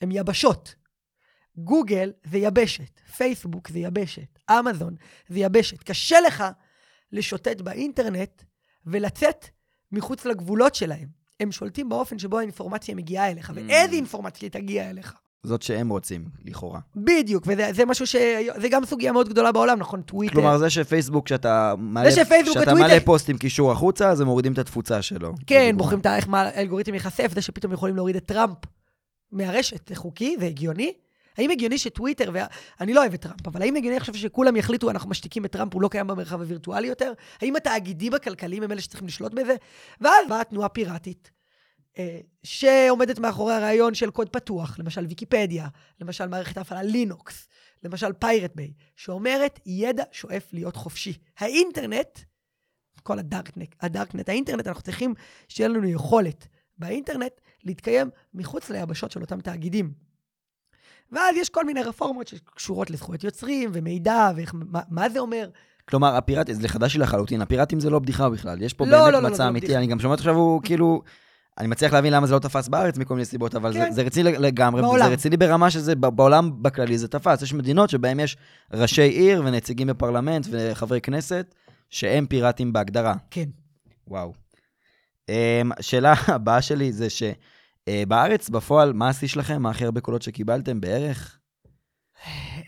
[0.00, 0.74] הם יבשות.
[1.56, 4.94] גוגל זה יבשת, פייסבוק זה יבשת, אמזון
[5.28, 5.82] זה יבשת.
[5.82, 6.44] קשה לך
[7.12, 8.42] לשוטט באינטרנט
[8.86, 9.46] ולצאת
[9.92, 11.08] מחוץ לגבולות שלהם.
[11.40, 13.52] הם שולטים באופן שבו האינפורמציה מגיעה אליך, Mm.
[13.54, 15.14] ואיזה אינפורמציה תגיע אליך.
[15.44, 16.80] זאת שהם רוצים, לכאורה.
[16.96, 18.16] בדיוק, וזה זה משהו ש...
[18.60, 20.02] זה גם סוגיה מאוד גדולה בעולם, נכון?
[20.02, 20.32] טוויטר.
[20.34, 24.26] כלומר, זה שפייסבוק, שאתה מעלה, שפייסבוק שאתה וטוויטר- מעלה פוסט עם קישור החוצה, אז הם
[24.26, 25.32] מורידים את התפוצה שלו.
[25.46, 25.74] כן.
[25.76, 28.56] בוחרים את איך האלגוריתם ייחשף, זה שפתאום יכולים להוריד את טראמפ
[29.32, 30.92] מהרשת, זה חוקי, זה הגיוני?
[31.38, 35.10] האם הגיוני שטוויטר, ואני לא אוהב את טראמפ, אבל האם הגיוני עכשיו שכולם יחליטו, אנחנו
[35.10, 37.12] משתיקים את טראמפ, הוא לא קיים במרחב הווירטואלי יותר?
[37.40, 39.54] האם התאגידים הכלכליים הם אלה שצריכים לשלוט בזה?
[40.00, 41.30] ואז באה תנועה פיראטית,
[42.42, 45.68] שעומדת מאחורי הרעיון של קוד פתוח, למשל ויקיפדיה,
[46.00, 47.48] למשל מערכת ההפעלה לינוקס,
[47.82, 51.18] למשל פיירט ביי, שאומרת, ידע שואף להיות חופשי.
[51.38, 52.18] האינטרנט,
[53.02, 55.14] כל הדארקנט, הדארקנט, האינטרנט, אנחנו צריכים
[55.48, 56.46] שיהיה לנו יכולת
[56.78, 57.32] באינטרנט
[57.64, 59.92] להתקיים מחוץ ליבשות של אותם תאגידים.
[61.12, 65.48] ואז יש כל מיני רפורמות שקשורות לזכויות יוצרים ומידע, ומה מה זה אומר.
[65.88, 68.62] כלומר, הפיראטים, זה חדש לי לחלוטין, הפיראטים זה לא בדיחה בכלל.
[68.62, 69.78] יש פה לא, באמת לא, לא, מצע זה לא אמיתי, בדיחה.
[69.78, 71.02] אני גם שומע עכשיו, הוא כאילו...
[71.58, 73.88] אני מצליח להבין למה זה לא תפס בארץ מכל מיני סיבות, אבל כן.
[73.88, 75.06] זה, זה רציני לגמרי, בעולם.
[75.06, 77.42] זה רציני ברמה שזה, בעולם בכללי זה תפס.
[77.42, 78.36] יש מדינות שבהן יש
[78.72, 81.54] ראשי עיר ונציגים בפרלמנט וחברי כנסת,
[81.90, 83.14] שהם פיראטים בהגדרה.
[83.30, 83.48] כן.
[84.08, 84.32] וואו.
[85.30, 89.62] Um, השאלה הבאה שלי זה שבארץ, בפועל, מה השיא שלכם?
[89.62, 91.38] מה הכי הרבה קולות שקיבלתם בערך?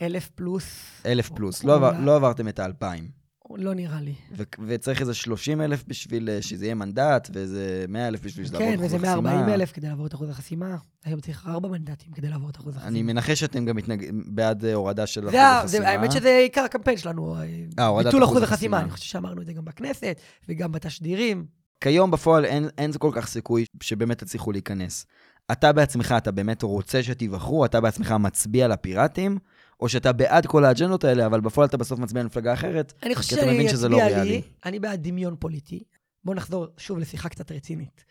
[0.03, 1.65] אלף פלוס, אלף פלוס.
[1.65, 1.93] לא, עבר.
[2.01, 3.26] לא עברתם את האלפיים.
[3.51, 4.15] לא נראה לי.
[4.37, 8.55] ו- וצריך איזה 30 אלף בשביל אה, שזה יהיה מנדט, ואיזה 100 אלף בשביל שזה
[8.55, 9.31] יעבור כן, את אחוז וזה החסימה.
[9.31, 10.77] 140 אלף כדי לעבור את אחוז החסימה.
[11.05, 12.89] היום צריך ארבע מנדטים כדי לעבור את אחוז החסימה.
[12.89, 14.11] אני מנחש שאתם גם מתנג...
[14.27, 15.89] בעד אה, הורדה של אחוז החסימה.
[15.89, 17.37] האמת שזה עיקר הקמפיין שלנו,
[17.79, 18.43] אה, ביטול אחוז.
[18.43, 18.81] החסימה.
[18.81, 21.47] אני חושב שאמרנו את זה גם בכנסת וגם בתשדירים.
[21.81, 25.07] כיום בפועל אין, אין כל כך סיכוי שבאמת תצליחו להיכנס.
[25.53, 29.39] אתה בעצמך, אתה באמת רוצה שתיבחרו, אתה בעצמך מצביע לפיראטים,
[29.81, 33.37] או שאתה בעד כל האג'נדות האלה, אבל בפועל אתה בסוף מצביע למפלגה אחרת, אני חושב
[33.37, 34.31] כי אתה מבין שאני שזה לא אצביע ריאלי.
[34.31, 35.83] לי, אני בעד דמיון פוליטי.
[36.25, 38.05] בואו נחזור שוב לשיחה קצת רצינית.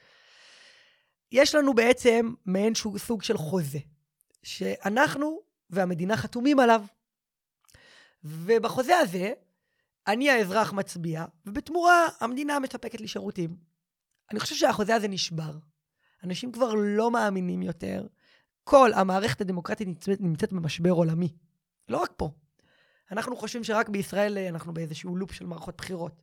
[1.31, 3.79] יש לנו בעצם מעין שו- סוג של חוזה,
[4.43, 6.83] שאנחנו והמדינה חתומים עליו.
[8.23, 9.33] ובחוזה הזה,
[10.07, 13.55] אני האזרח מצביע, ובתמורה המדינה מספקת לי שירותים.
[14.31, 15.51] אני חושב שהחוזה הזה נשבר.
[16.23, 18.07] אנשים כבר לא מאמינים יותר.
[18.63, 19.87] כל המערכת הדמוקרטית
[20.19, 21.29] נמצאת במשבר עולמי.
[21.89, 22.31] לא רק פה.
[23.11, 26.21] אנחנו חושבים שרק בישראל אה, אנחנו באיזשהו לופ של מערכות בחירות.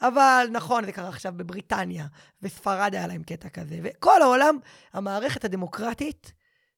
[0.00, 2.06] אבל נכון, זה קרה עכשיו בבריטניה,
[2.42, 4.58] וספרד היה להם קטע כזה, וכל העולם,
[4.92, 6.32] המערכת הדמוקרטית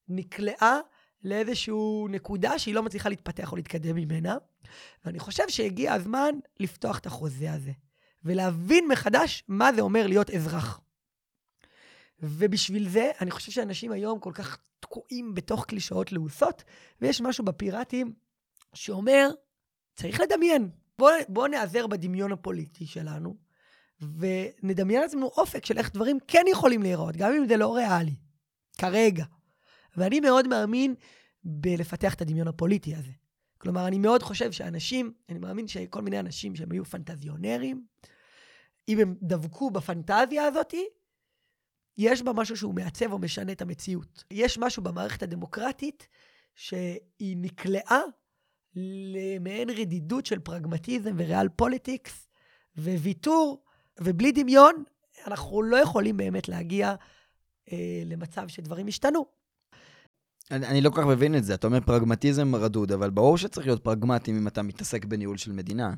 [0.08, 0.78] נקלעה
[1.24, 1.74] לאיזושהי
[2.08, 4.36] נקודה שהיא לא מצליחה להתפתח או להתקדם ממנה.
[5.04, 7.72] ואני חושב שהגיע הזמן לפתוח את החוזה הזה,
[8.24, 10.80] ולהבין מחדש מה זה אומר להיות אזרח.
[12.20, 16.64] ובשביל זה, אני חושב שאנשים היום כל כך תקועים בתוך קלישאות לעוסות,
[17.00, 18.12] ויש משהו בפיראטים
[18.76, 19.30] שאומר,
[19.94, 20.70] צריך לדמיין.
[20.98, 23.36] בואו בוא נעזר בדמיון הפוליטי שלנו,
[24.00, 28.16] ונדמיין לעצמנו אופק של איך דברים כן יכולים להיראות, גם אם זה לא ריאלי,
[28.78, 29.24] כרגע.
[29.96, 30.94] ואני מאוד מאמין
[31.44, 33.12] בלפתח את הדמיון הפוליטי הזה.
[33.58, 37.84] כלומר, אני מאוד חושב שאנשים, אני מאמין שכל מיני אנשים שהם היו פנטזיונרים,
[38.88, 40.74] אם הם דבקו בפנטזיה הזאת,
[41.98, 44.24] יש בה משהו שהוא מעצב או משנה את המציאות.
[44.30, 46.08] יש משהו במערכת הדמוקרטית
[46.54, 48.00] שהיא נקלעה
[48.76, 52.28] למעין רדידות של פרגמטיזם ו-real politics
[52.78, 53.62] וויתור,
[54.00, 54.84] ובלי דמיון
[55.26, 56.94] אנחנו לא יכולים באמת להגיע
[57.72, 59.26] אה, למצב שדברים ישתנו.
[60.50, 61.54] אני, אני לא כל כך מבין את זה.
[61.54, 65.94] אתה אומר פרגמטיזם רדוד, אבל ברור שצריך להיות פרגמטי אם אתה מתעסק בניהול של מדינה.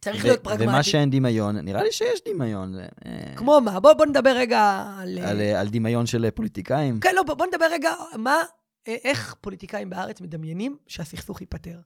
[0.00, 0.64] צריך להיות פרגמטי.
[0.64, 2.74] ומה שאין דמיון, נראה לי שיש דמיון.
[2.78, 3.80] אה, כמו מה?
[3.80, 5.18] בוא, בוא נדבר רגע על...
[5.18, 7.00] על, אה, על דמיון של פוליטיקאים.
[7.00, 8.36] כן, לא, בוא, בוא נדבר רגע, מה,
[8.86, 11.80] איך פוליטיקאים בארץ מדמיינים שהסכסוך ייפתר.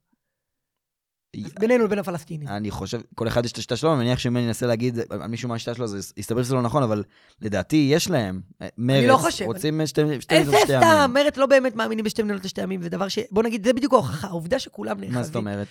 [1.60, 2.48] בינינו לבין הפלסטינים.
[2.48, 5.26] אני חושב, כל אחד יש את השיטה שלו, אני מניח שאם אני אנסה להגיד על
[5.26, 7.04] מישהו מה השיטה שלו, זה יסתבר שזה לא נכון, אבל
[7.40, 8.40] לדעתי יש להם.
[8.78, 9.44] מרץ, אני לא חושב.
[9.44, 10.54] רוצים שתי מדינות לשתי עמים.
[10.54, 13.18] איזה סתם, מרץ לא באמת מאמינים בשתי מדינות לשתי עמים, זה דבר ש...
[13.30, 15.14] בוא נגיד, זה בדיוק ההוכחה, העובדה שכולם נאחזים.
[15.14, 15.68] מה זאת אומרת?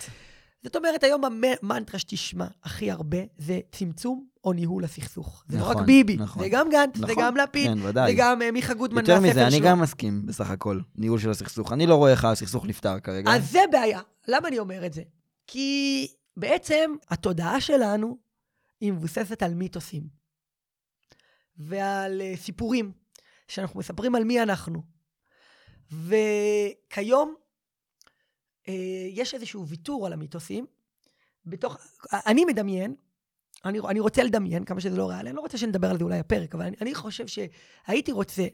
[0.64, 5.44] זאת אומרת, היום המנטרה שתשמע הכי הרבה זה צמצום או ניהול הסכסוך.
[5.48, 6.44] זה נכון, לא רק ביבי, נכון.
[6.44, 8.12] זה גם גנץ, נכון, זה גם לפיד, כן, ודאי.
[8.12, 9.48] זה גם אה, מיכה גודמן יותר מהספר שלו.
[9.48, 11.74] מזה, אני גם מסכים בסך הכל, ניהול של הסכסוך.
[11.74, 13.32] אני לא רואה איך הסכסוך נפתר כרגע.
[13.32, 14.02] אז זה בעיה.
[14.28, 15.02] למה אני אומר את זה?
[15.48, 18.18] כי בעצם התודעה שלנו
[18.82, 20.04] היא מבוססת על מיתוסים
[21.58, 22.92] ועל uh, סיפורים
[23.48, 24.82] שאנחנו מספרים על מי אנחנו.
[25.92, 27.36] וכיום
[29.14, 30.66] יש איזשהו ויתור על המיתוסים.
[31.46, 31.78] בתוך,
[32.14, 32.96] אני מדמיין,
[33.66, 36.20] אני, אני רוצה לדמיין כמה שזה לא ריאלי, אני לא רוצה שנדבר על זה אולי
[36.20, 38.48] הפרק, אבל אני, אני חושב שהייתי רוצה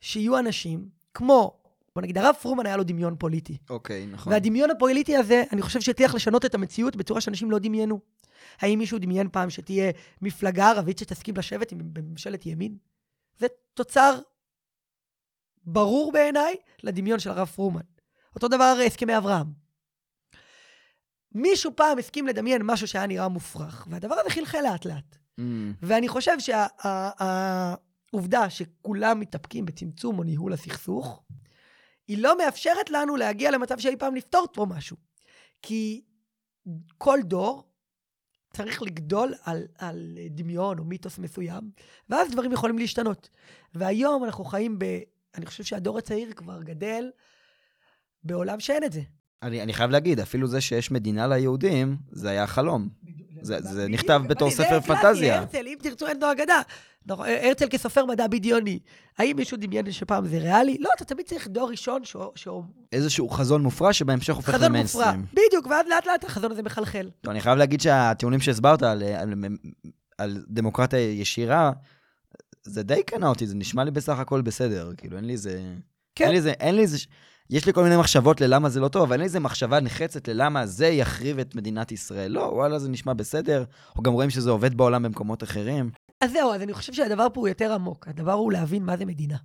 [0.00, 1.60] שיהיו אנשים כמו
[1.96, 3.58] בוא נגיד, הרב פרומן היה לו דמיון פוליטי.
[3.70, 4.32] אוקיי, נכון.
[4.32, 8.00] והדמיון הפוליטי הזה, אני חושב שהצליח לשנות את המציאות בצורה שאנשים לא דמיינו.
[8.58, 9.92] האם מישהו דמיין פעם שתהיה
[10.22, 12.76] מפלגה ערבית שתסכים לשבת עם בממשלת ימין?
[13.38, 14.18] זה תוצר
[15.64, 17.80] ברור בעיניי לדמיון של הרב פרומן.
[18.36, 19.46] אותו דבר הסכמי אברהם.
[21.32, 25.16] מישהו פעם הסכים לדמיין משהו שהיה נראה מופרך, והדבר הזה חלחל לאט-לאט.
[25.40, 25.42] Mm.
[25.82, 26.36] ואני חושב
[28.12, 31.22] שהעובדה שכולם מתאפקים בצמצום או ניהול הסכסוך,
[32.08, 34.96] היא לא מאפשרת לנו להגיע למצב שאי פעם נפתור פה משהו.
[35.62, 36.04] כי
[36.98, 37.70] כל דור
[38.52, 41.70] צריך לגדול על, על דמיון או מיתוס מסוים,
[42.08, 43.28] ואז דברים יכולים להשתנות.
[43.74, 44.84] והיום אנחנו חיים ב...
[45.34, 47.10] אני חושב שהדור הצעיר כבר גדל
[48.26, 49.00] בעולם שאין את זה.
[49.42, 52.88] אני, אני חייב להגיד, אפילו זה שיש מדינה ליהודים, זה היה חלום.
[53.42, 55.34] זה, זה נכתב בתור ספר פנטזיה.
[55.34, 56.60] זה הרצל, אם תרצו אין לו אגדה.
[57.06, 58.78] נכון, הרצל כסופר מדע בדיוני.
[59.18, 60.76] האם מישהו דמיין שפעם זה ריאלי?
[60.80, 62.64] לא, אתה תמיד צריך דור ראשון שהוא...
[62.92, 65.06] איזשהו חזון מופרע שבהמשך הופך למיינסטרים.
[65.06, 67.10] חזון מופרע, בדיוק, ואז לאט לאט החזון הזה מחלחל.
[67.20, 69.34] טוב, אני חייב להגיד שהטיעונים שהסברת על, על,
[70.18, 71.72] על דמוקרטיה ישירה,
[72.62, 74.90] זה די קנה אותי, זה נשמע לי בסך הכל בסדר.
[74.96, 75.74] כאילו, אין לי איזה...
[76.14, 76.24] כן.
[76.24, 76.50] אין לי איזה...
[76.50, 76.98] אין לי איזה...
[77.50, 80.66] יש לי כל מיני מחשבות ללמה זה לא טוב, אבל אין איזה מחשבה נחרצת ללמה
[80.66, 82.32] זה יחריב את מדינת ישראל.
[82.32, 83.64] לא, וואלה, זה נשמע בסדר.
[83.88, 85.90] אנחנו גם רואים שזה עובד בעולם במקומות אחרים.
[86.20, 88.08] אז זהו, אז אני חושב שהדבר פה הוא יותר עמוק.
[88.08, 89.36] הדבר הוא להבין מה זה מדינה.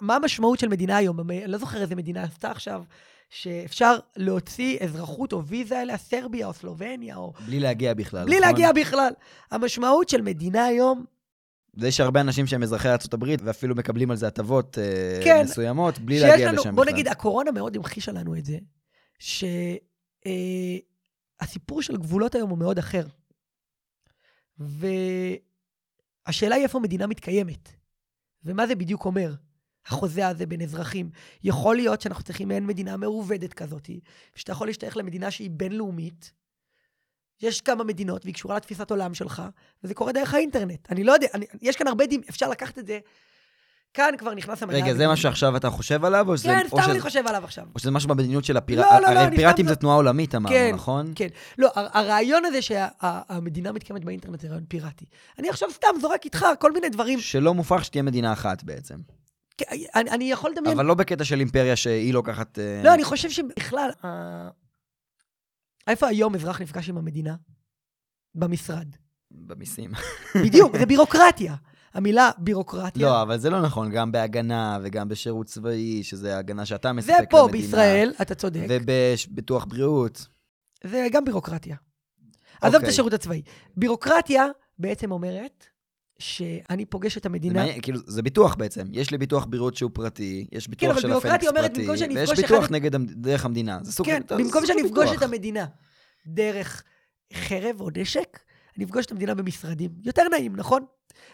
[0.00, 1.20] מה המשמעות של מדינה היום?
[1.20, 2.82] אני לא זוכר איזה מדינה עשתה עכשיו,
[3.30, 7.32] שאפשר להוציא אזרחות או ויזה אליה, סרביה או סלובניה או...
[7.46, 8.26] בלי להגיע בכלל.
[8.26, 8.48] בלי נכון?
[8.48, 9.12] להגיע בכלל.
[9.50, 11.04] המשמעות של מדינה היום
[11.76, 14.78] יש הרבה אנשים שהם אזרחי ארה"ב, ואפילו מקבלים על זה הטבות
[15.24, 16.72] כן, מסוימות, בלי להגיע לנו, לשם בכלל.
[16.72, 18.58] בוא נגיד, הקורונה מאוד המחישה לנו את זה,
[19.18, 20.28] שהסיפור
[21.78, 23.06] אה, של גבולות היום הוא מאוד אחר.
[24.58, 27.68] והשאלה היא איפה מדינה מתקיימת,
[28.44, 29.34] ומה זה בדיוק אומר,
[29.86, 31.10] החוזה הזה בין אזרחים.
[31.44, 33.90] יכול להיות שאנחנו צריכים מעין מדינה מעובדת כזאת,
[34.34, 36.32] שאתה יכול להשתייך למדינה שהיא בינלאומית,
[37.42, 39.42] יש כמה מדינות, והיא קשורה לתפיסת עולם שלך,
[39.84, 40.92] וזה קורה דרך האינטרנט.
[40.92, 42.98] אני לא יודע, אני, יש כאן הרבה דין, אפשר לקחת את זה.
[43.94, 44.76] כאן כבר נכנס המדע.
[44.76, 46.28] רגע, זה מה שעכשיו אתה חושב עליו?
[46.28, 47.64] או שזה, כן, סתם אני חושב עליו עכשיו.
[47.74, 48.96] או שזה משהו במדיניות של הפיראטים?
[49.02, 51.12] לא, לא, לא, הרי פיראטים זה תנועה עולמית, אמרנו, כן, נכון?
[51.14, 51.26] כן.
[51.58, 55.04] לא, הרעיון הזה שהמדינה מתקיימת באינטרנט זה רעיון פיראטי.
[55.38, 57.20] אני עכשיו סתם זורק איתך כל מיני דברים.
[57.20, 58.96] שלא מופרך שתהיה מדינה אחת בעצם.
[59.56, 60.78] כן, אני, אני יכול לדמיין...
[60.78, 62.58] אבל לא בקטע של אימפריה שהיא לוקחת...
[62.58, 62.94] לא, אה...
[62.94, 63.90] אני חושב שבכלל,
[65.86, 67.34] איפה היום אזרח נפגש עם המדינה?
[68.34, 68.86] במשרד.
[69.30, 69.90] במיסים.
[70.34, 71.54] בדיוק, זה בירוקרטיה.
[71.94, 73.02] המילה בירוקרטיה.
[73.06, 77.30] לא, אבל זה לא נכון, גם בהגנה וגם בשירות צבאי, שזה הגנה שאתה מספק למדינה.
[77.30, 78.66] פה בישראל, אתה צודק.
[78.68, 80.26] ובביטוח בריאות.
[80.84, 81.76] זה גם בירוקרטיה.
[82.60, 82.88] עזוב את אוקיי.
[82.88, 83.42] השירות הצבאי.
[83.76, 84.46] בירוקרטיה
[84.78, 85.66] בעצם אומרת
[86.22, 87.54] שאני פוגש את זה המדינה...
[87.54, 88.86] מעניין, כאילו, זה ביטוח בעצם.
[88.92, 92.30] יש לי ביטוח בריאות שהוא פרטי, יש ביטוח אבל של הפניקס אומרת, פרטי, שאני ויש
[92.30, 93.78] ביטוח אחד- נגד, דרך המדינה.
[93.82, 95.10] זה סוג כן, זה במקום שאני אפגוש.
[95.16, 95.66] את המדינה
[96.26, 96.82] דרך
[97.34, 98.38] חרב או נשק,
[98.76, 99.90] אני אפגוש את המדינה במשרדים.
[100.04, 100.84] יותר נעים, נכון?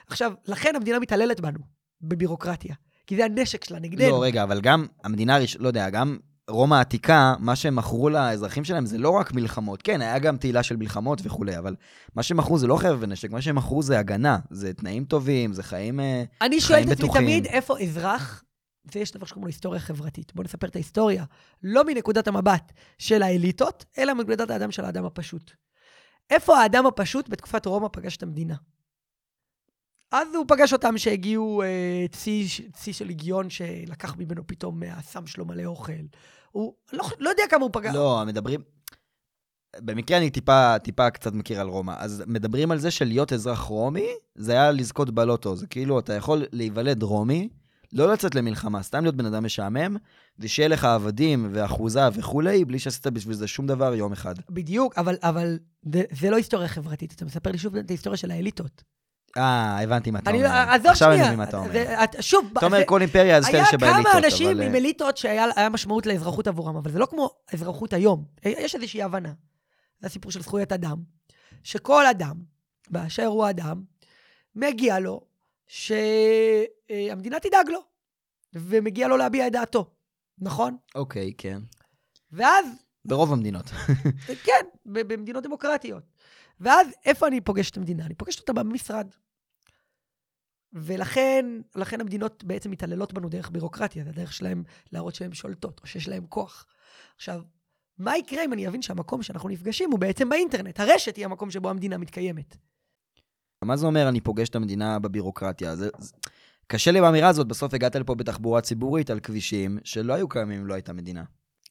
[0.07, 1.59] עכשיו, לכן המדינה מתעללת בנו,
[2.01, 2.75] בבירוקרטיה.
[3.07, 4.09] כי זה הנשק שלה נגדנו.
[4.11, 8.87] לא, רגע, אבל גם המדינה לא יודע, גם רומא העתיקה, מה שהם מכרו לאזרחים שלהם
[8.87, 9.83] זה לא רק מלחמות.
[9.83, 11.75] כן, היה גם תהילה של מלחמות וכולי, אבל
[12.15, 14.39] מה שהם מכרו זה לא חרב ונשק, מה שהם מכרו זה הגנה.
[14.51, 16.01] זה תנאים טובים, זה חיים...
[16.01, 17.23] אה, אני שואלת את עצמי בטוחים.
[17.23, 18.45] תמיד איפה אזרח,
[18.95, 20.33] ויש דבר שקוראים לו היסטוריה חברתית.
[20.35, 21.25] בואו נספר את ההיסטוריה,
[21.63, 25.51] לא מנקודת המבט של האליטות, אלא מנקודת האדם של האדם הפשוט.
[26.31, 28.55] איפה האדם הפשוט בתקופת רומא פגש את המדינה?
[30.13, 35.45] אז הוא פגש אותם שהגיעו אה, צי, צי של ליגיון שלקח ממנו פתאום מהסם שלו
[35.45, 35.93] מלא אוכל.
[36.59, 37.95] הוא לא, לא יודע כמה הוא פגש.
[37.95, 38.61] לא, מדברים...
[39.77, 41.95] במקרה אני טיפה, טיפה קצת מכיר על רומא.
[41.99, 45.57] אז מדברים על זה שלהיות אזרח רומי, זה היה לזכות בלוטו.
[45.57, 47.49] זה כאילו, אתה יכול להיוולד רומי,
[47.93, 49.97] לא לצאת למלחמה, סתם להיות בן אדם משעמם,
[50.39, 54.35] ושיהיה לך עבדים ואחוזה וכולי, בלי שעשית בשביל זה שום דבר יום אחד.
[54.51, 55.59] בדיוק, אבל, אבל
[55.93, 57.13] זה, זה לא היסטוריה חברתית.
[57.13, 58.83] אתה מספר לי שוב את ההיסטוריה של האליטות.
[59.37, 60.65] אה, הבנתי מה אתה אני, אומר.
[60.67, 61.13] לא- עזוב עכשיו.
[61.13, 61.85] אני מבין מה אתה אומר.
[62.21, 64.63] שוב, אתה אומר כל אימפריה היה סטייל שבאליטות, כמה אנשים אבל...
[64.63, 68.25] עם אה, אליטות שהיה היה משמעות לאזרחות עבורם, אבל זה לא כמו אזרחות היום.
[68.45, 69.33] יש איזושהי הבנה.
[70.01, 70.97] זה הסיפור של זכויות אדם,
[71.63, 72.35] שכל אדם,
[72.91, 73.83] באשר הוא אדם,
[74.55, 75.21] מגיע לו
[75.67, 77.81] שהמדינה תדאג לו,
[78.55, 79.91] ומגיע לו להביע את דעתו,
[80.39, 80.77] נכון?
[80.95, 81.59] אוקיי, כן.
[82.33, 82.67] ואז,
[83.05, 83.65] ברוב המדינות.
[84.45, 86.03] כן, במדינות דמוקרטיות.
[86.61, 88.07] ואז, איפה אני פוגש את המדינה?
[88.07, 89.09] אני פוגשת אותה במשרד.
[90.73, 95.87] ולכן, לכן המדינות בעצם מתעללות בנו דרך בירוקרטיה, זה הדרך שלהם להראות שהן שולטות, או
[95.87, 96.67] שיש להן כוח.
[97.17, 97.43] עכשיו,
[97.99, 100.81] מה יקרה אם אני אבין שהמקום שאנחנו נפגשים הוא בעצם באינטרנט?
[100.81, 102.57] הרשת היא המקום שבו המדינה מתקיימת.
[103.65, 105.77] מה זה אומר אני פוגש את המדינה בבירוקרטיה?
[105.77, 106.13] זה, זה...
[106.67, 110.67] קשה לי באמירה הזאת, בסוף הגעת לפה בתחבורה ציבורית על כבישים שלא היו קיימים אם
[110.67, 111.25] לא הייתה מדינה.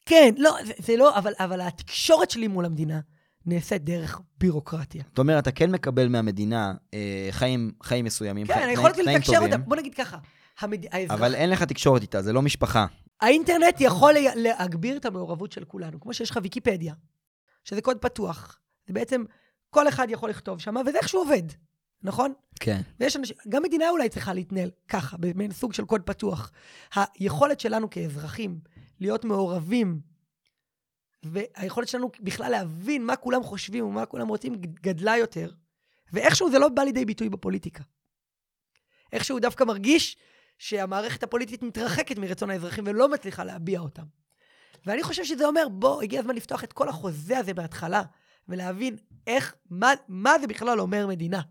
[0.06, 3.00] כן, לא, זה, זה לא, אבל, אבל התקשורת שלי מול המדינה
[3.47, 5.03] נעשית דרך בירוקרטיה.
[5.10, 8.95] זאת אומרת, אתה כן מקבל מהמדינה אה, חיים, חיים מסוימים, כן, חי- אני תנאים- יכולת
[9.03, 10.17] תנאים לתקשר טובים, אותה, בוא נגיד ככה,
[10.60, 10.86] המד...
[10.91, 11.17] האזרח...
[11.19, 12.86] אבל אין לך תקשורת איתה, זה לא משפחה.
[13.21, 16.93] האינטרנט יכול לה- להגביר את המעורבות של כולנו, כמו שיש לך ויקיפדיה,
[17.63, 18.60] שזה קוד פתוח.
[18.88, 19.23] זה בעצם,
[19.69, 21.43] כל אחד יכול לכתוב שם, וזה איכשהו עובד,
[22.03, 22.33] נכון?
[22.60, 22.81] כן.
[22.99, 26.51] ויש אנשים, גם מדינה אולי צריכה להתנהל ככה, במין סוג של קוד פתוח.
[26.95, 28.60] היכולת שלנו כאזרחים
[28.99, 29.99] להיות מעורבים,
[31.31, 35.51] והיכולת שלנו בכלל להבין מה כולם חושבים ומה כולם רוצים גדלה יותר,
[36.13, 37.83] ואיכשהו זה לא בא לידי ביטוי בפוליטיקה.
[39.13, 40.17] איכשהו דווקא מרגיש
[40.57, 44.03] שהמערכת הפוליטית מתרחקת מרצון האזרחים ולא מצליחה להביע אותם.
[44.85, 48.03] ואני חושב שזה אומר, בוא, הגיע הזמן לפתוח את כל החוזה הזה בהתחלה,
[48.47, 51.41] ולהבין איך, מה, מה זה בכלל אומר מדינה.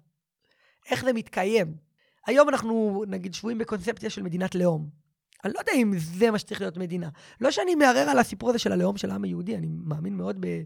[0.90, 1.76] איך זה מתקיים.
[2.26, 4.90] היום אנחנו, נגיד, שבויים בקונספציה של מדינת לאום.
[5.46, 7.08] אני לא יודע אם זה מה שצריך להיות מדינה.
[7.40, 10.62] לא שאני מערער על הסיפור הזה של הלאום של העם היהודי, אני מאמין מאוד ב...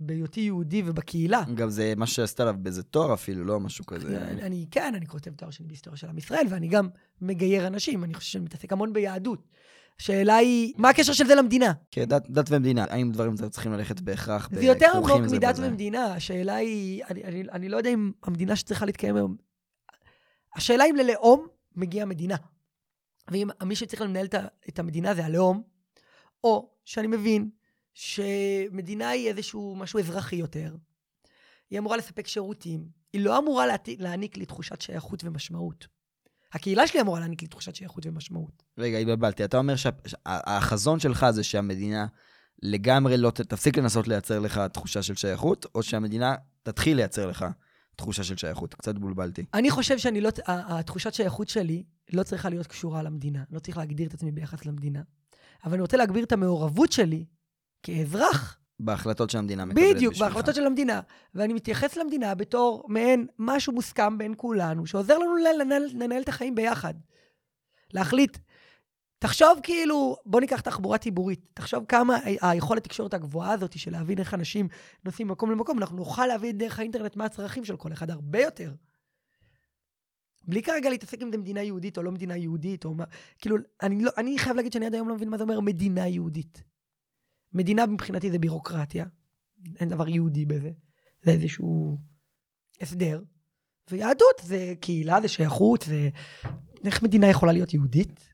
[0.00, 1.42] בהיותי יהודי ובקהילה.
[1.54, 4.22] גם זה מה שעשית עליו באיזה תואר אפילו, לא משהו כזה.
[4.22, 6.88] אני, אני, כן, אני כותב תואר שני בהיסטוריה של עם ישראל, ואני גם
[7.20, 9.48] מגייר אנשים, אני חושב שאני מתעסק המון ביהדות.
[10.00, 11.72] השאלה היא, מה הקשר של זה למדינה?
[11.90, 15.54] כן, דת, דת ומדינה, האם דברים צריכים ללכת בהכרח זה יותר כרוכים עמוק זה מדת
[15.54, 15.68] בזה?
[15.68, 19.36] ומדינה, השאלה היא, אני, אני, אני לא יודע אם המדינה שצריכה להתקיים היום,
[20.56, 22.36] השאלה אם ללאום מגיעה מדינה.
[23.30, 24.26] ואם מי שצריך לנהל
[24.68, 25.62] את המדינה זה הלאום,
[26.44, 27.50] או שאני מבין
[27.94, 30.76] שמדינה היא איזשהו משהו אזרחי יותר,
[31.70, 33.66] היא אמורה לספק שירותים, היא לא אמורה
[33.98, 35.86] להעניק לי תחושת שייכות ומשמעות.
[36.52, 38.62] הקהילה שלי אמורה להעניק לי תחושת שייכות ומשמעות.
[38.78, 39.44] רגע, התבלבלתי.
[39.44, 42.06] אתה אומר שהחזון שלך זה שהמדינה
[42.62, 47.44] לגמרי לא תפסיק לנסות לייצר לך תחושה של שייכות, או שהמדינה תתחיל לייצר לך
[47.96, 48.74] תחושה של שייכות?
[48.74, 49.44] קצת בולבלתי.
[49.54, 53.44] אני חושב שאני לא, התחושת שייכות שלי לא צריכה להיות קשורה למדינה.
[53.50, 55.02] לא צריך להגדיר את עצמי ביחס למדינה.
[55.64, 57.24] אבל אני רוצה להגביר את המעורבות שלי
[57.82, 60.32] כאזרח, בהחלטות שהמדינה מקבלת בדיוק, בשבילך.
[60.32, 61.00] בהחלטות של המדינה.
[61.34, 66.54] ואני מתייחס למדינה בתור מעין משהו מוסכם בין כולנו, שעוזר לנו לנהל, לנהל את החיים
[66.54, 66.94] ביחד.
[67.92, 68.38] להחליט,
[69.18, 74.34] תחשוב כאילו, בוא ניקח תחבורה ציבורית, תחשוב כמה היכולת תקשורת הגבוהה הזאת של להבין איך
[74.34, 74.68] אנשים
[75.04, 78.72] נוסעים ממקום למקום, אנחנו נוכל להבין דרך האינטרנט מה הצרכים של כל אחד, הרבה יותר.
[80.44, 83.04] בלי כרגע להתעסק אם זה מדינה יהודית או לא מדינה יהודית, או מה,
[83.38, 86.08] כאילו, אני, לא, אני חייב להגיד שאני עד היום לא מבין מה זה אומר מדינה
[86.08, 86.62] יהודית.
[87.52, 89.04] מדינה מבחינתי זה בירוקרטיה,
[89.80, 90.70] אין דבר יהודי בזה,
[91.22, 91.98] זה איזשהו
[92.80, 93.22] הסדר.
[93.90, 96.08] ויהדות זה קהילה, זה שייכות, זה...
[96.84, 98.28] איך מדינה יכולה להיות יהודית?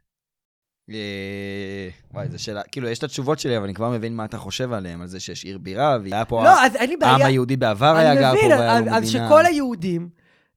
[0.91, 4.39] אה, וואי, זו שאלה, כאילו, יש את התשובות שלי, אבל אני כבר מבין מה אתה
[4.39, 6.45] חושב עליהם, על זה שיש עיר בירה, והיה פה...
[6.45, 7.13] לא, אז אין לי בעיה.
[7.13, 8.97] העם היהודי בעבר היה גר פה והיה לו מדינה.
[8.97, 10.09] אז שכל היהודים,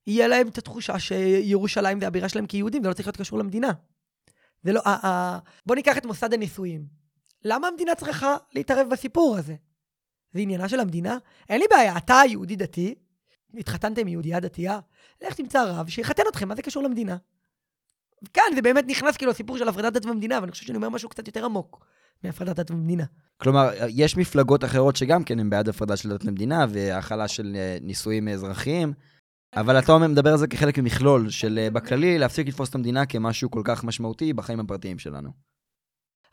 [0.07, 3.71] יהיה להם את התחושה שירושלים זה הבירה שלהם כיהודים, זה לא צריך להיות קשור למדינה.
[4.63, 6.85] זה לא, ה- ה- בוא ניקח את מוסד הנישואים.
[7.45, 9.55] למה המדינה צריכה להתערב בסיפור הזה?
[10.33, 11.17] זה עניינה של המדינה?
[11.49, 12.95] אין לי בעיה, אתה יהודי דתי,
[13.53, 14.79] התחתנתם עם יהודייה דתייה,
[15.21, 17.17] לך תמצא רב שיחתן אתכם, מה זה קשור למדינה?
[18.33, 21.09] כאן זה באמת נכנס כאילו לסיפור של הפרדת דת ומדינה, ואני חושב שאני אומר משהו
[21.09, 21.85] קצת יותר עמוק
[22.23, 23.03] מהפרדת דת ומדינה.
[23.37, 27.77] כלומר, יש מפלגות אחרות שגם כן הן בעד הפרדה של דת למדינה והכלה של אה,
[27.81, 28.93] נישואים אזרחיים,
[29.53, 33.51] אבל אתה מדבר על זה כחלק ממכלול של אה, בכללי להפסיק לתפוס את המדינה כמשהו
[33.51, 35.29] כל כך משמעותי בחיים הפרטיים שלנו.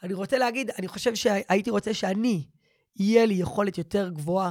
[0.03, 2.47] אני רוצה להגיד, אני חושב שהייתי רוצה שאני,
[2.97, 4.51] יהיה לי יכולת יותר גבוהה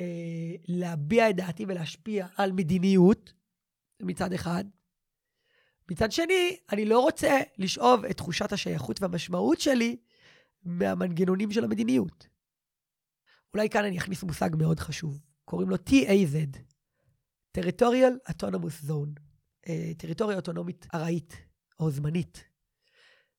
[0.00, 3.32] אה, להביע את דעתי ולהשפיע על מדיניות,
[4.02, 4.64] מצד אחד.
[5.90, 9.96] מצד שני, אני לא רוצה לשאוב את תחושת השייכות והמשמעות שלי
[10.64, 12.26] מהמנגנונים של המדיניות.
[13.54, 16.58] אולי כאן אני אכניס מושג מאוד חשוב, קוראים לו TAZ,
[17.58, 19.20] Territorial Autonomous Zone,
[19.68, 21.36] אה, טריטוריה אוטונומית ארעית
[21.80, 22.44] או זמנית.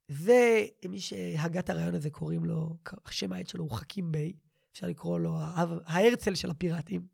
[0.08, 4.34] זה, מי שהגה את הרעיון הזה קוראים לו, השם העט שלו הוא חכים ביי,
[4.72, 5.38] אפשר לקרוא לו
[5.86, 7.08] ההרצל של הפיראטים.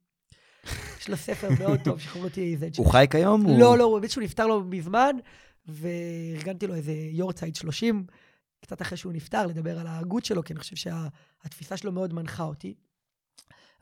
[1.00, 2.78] יש לו ספר מאוד טוב שקוראים לו TAZ.
[2.78, 3.44] הוא חי כיום?
[3.60, 5.16] לא, לא, הוא באמת שהוא נפטר לו מזמן,
[5.66, 8.06] וארגנתי לו איזה יורצייט 30,
[8.62, 12.44] קצת אחרי שהוא נפטר, לדבר על ההגות שלו, כי אני חושב שהתפיסה שלו מאוד מנחה
[12.44, 12.76] אותי.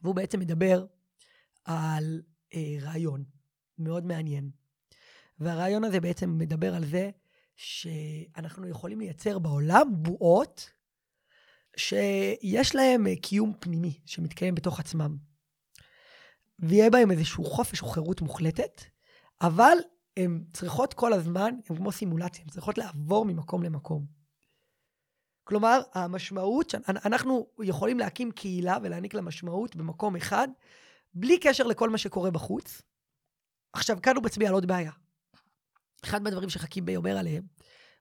[0.02, 0.86] והוא בעצם מדבר
[1.66, 2.22] על
[2.54, 3.24] אה, רעיון
[3.78, 4.50] מאוד מעניין.
[5.40, 7.10] והרעיון הזה בעצם מדבר על זה
[7.56, 10.70] שאנחנו יכולים לייצר בעולם בועות
[11.78, 15.18] שיש להם אה, קיום פנימי שמתקיים בתוך עצמם.
[16.60, 18.82] ויהיה בהם איזשהו חופש או חירות מוחלטת,
[19.42, 19.78] אבל
[20.18, 24.06] הן צריכות כל הזמן, הן כמו סימולציה, הן צריכות לעבור ממקום למקום.
[25.44, 30.48] כלומר, המשמעות, אנחנו יכולים להקים קהילה ולהעניק לה משמעות במקום אחד,
[31.14, 32.82] בלי קשר לכל מה שקורה בחוץ.
[33.74, 34.92] עכשיו, כאן הוא מצביע על עוד בעיה.
[36.04, 37.44] אחד מהדברים שחכים ביי אומר עליהם,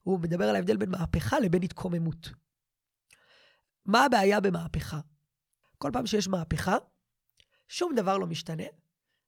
[0.02, 2.28] הוא מדבר על ההבדל בין מהפכה לבין התקוממות.
[3.86, 5.00] מה הבעיה במהפכה?
[5.78, 6.76] כל פעם שיש מהפכה,
[7.68, 8.64] שום דבר לא משתנה,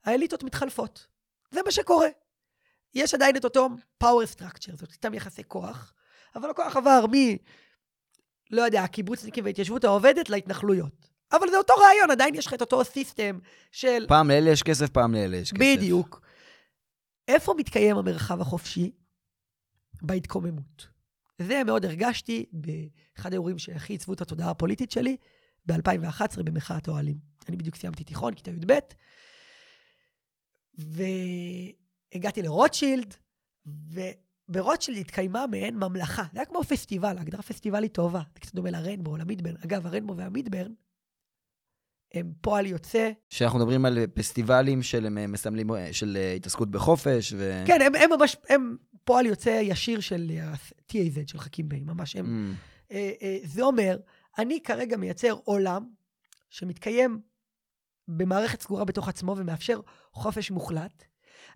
[0.04, 1.06] האליטות מתחלפות.
[1.50, 2.08] זה מה שקורה.
[2.94, 3.68] יש עדיין את אותו
[4.04, 5.94] power structure, זאת אותם יחסי כוח,
[6.34, 7.14] אבל הכוח עבר מ...
[8.50, 11.08] לא יודע, הקיבוצניקים וההתיישבות העובדת להתנחלויות.
[11.32, 13.38] אבל זה אותו רעיון, עדיין יש לך את אותו סיסטם
[13.72, 14.04] של...
[14.08, 15.60] פעם לאלה יש כסף, פעם לאלה יש כסף.
[15.60, 16.20] בדיוק.
[17.28, 18.90] איפה מתקיים המרחב החופשי?
[20.02, 20.86] בהתקוממות.
[21.38, 25.16] זה מאוד הרגשתי באחד האירועים שהכי עיצבו את התודעה הפוליטית שלי,
[25.66, 27.16] ב-2011 במחאת אוהלים.
[27.48, 28.78] אני בדיוק סיימתי תיכון, כיתה י"ב,
[32.14, 33.14] והגעתי לרוטשילד,
[33.66, 36.22] וברוטשילד התקיימה מעין ממלכה.
[36.32, 38.22] זה היה כמו פסטיבל, הגדרה פסטיבלית טובה.
[38.34, 39.54] זה קצת דומה לריינבו, למידברן.
[39.64, 40.72] אגב, הריינבו והמידברן
[42.14, 47.62] הם פועל יוצא שאנחנו מדברים על פסטיבלים של הם מסמלים, של אה, התעסקות בחופש, ו...
[47.66, 52.27] כן, הם, הם ממש, הם פועל יוצא ישיר של ה-TAZ, של חכים ביי, ממש הם.
[52.55, 52.92] Mm.
[52.92, 53.99] אה, אה, זה אומר,
[54.38, 55.87] אני כרגע מייצר עולם
[56.51, 57.21] שמתקיים
[58.09, 59.81] במערכת סגורה בתוך עצמו ומאפשר
[60.12, 61.05] חופש מוחלט.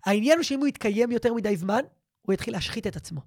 [0.05, 1.81] העניין הוא שאם הוא יתקיים יותר מדי זמן,
[2.21, 3.21] הוא יתחיל להשחית את עצמו.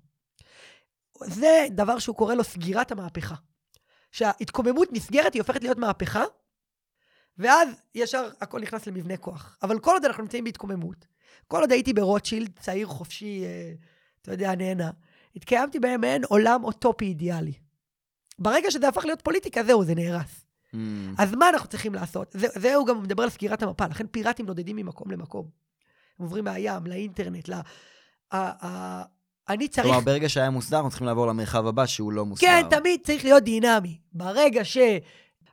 [1.24, 3.34] זה דבר שהוא קורא לו סגירת המהפכה.
[4.12, 6.24] שההתקוממות נסגרת, היא הופכת להיות מהפכה,
[7.38, 9.56] ואז ישר הכל נכנס למבנה כוח.
[9.62, 11.06] אבל כל עוד אנחנו נמצאים בהתקוממות,
[11.48, 13.72] כל עוד הייתי ברוטשילד, צעיר חופשי, אה,
[14.22, 14.90] אתה יודע, נהנה,
[15.36, 17.52] התקיימתי בהם מעין עולם אוטופי אידיאלי.
[18.38, 20.46] ברגע שזה הפך להיות פוליטיקה, זהו, זה נהרס.
[20.74, 20.78] Mm.
[21.18, 22.30] אז מה אנחנו צריכים לעשות?
[22.32, 25.48] זה, זהו גם מדבר על סגירת המפה, לכן פיראטים נודדים ממקום למקום.
[26.18, 27.52] הם עוברים מהים, לאינטרנט, ל...
[27.52, 27.60] ה,
[28.66, 29.02] ה,
[29.48, 29.86] אני צריך...
[29.86, 32.46] כלומר, ברגע שהיה מוסדר, אנחנו צריכים לעבור למרחב הבא שהוא לא מוסדר.
[32.48, 33.98] כן, תמיד צריך להיות דינמי.
[34.12, 34.78] ברגע ש...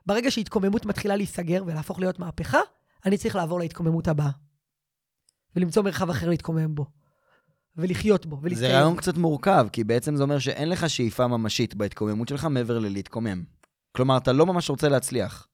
[0.06, 2.60] ברגע שהתקוממות מתחילה להיסגר ולהפוך להיות מהפכה,
[3.06, 4.30] אני צריך לעבור להתקוממות הבאה.
[5.56, 6.86] ולמצוא מרחב אחר להתקומם בו.
[7.76, 8.72] ולחיות בו, זה ולהתקיים.
[8.72, 13.44] רעיון קצת מורכב, כי בעצם זה אומר שאין לך שאיפה ממשית בהתקוממות שלך מעבר ללהתקומם.
[13.92, 15.48] כלומר, אתה לא ממש רוצה להצליח.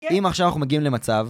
[0.00, 0.08] כן.
[0.10, 1.28] אם עכשיו אנחנו מגיעים למצב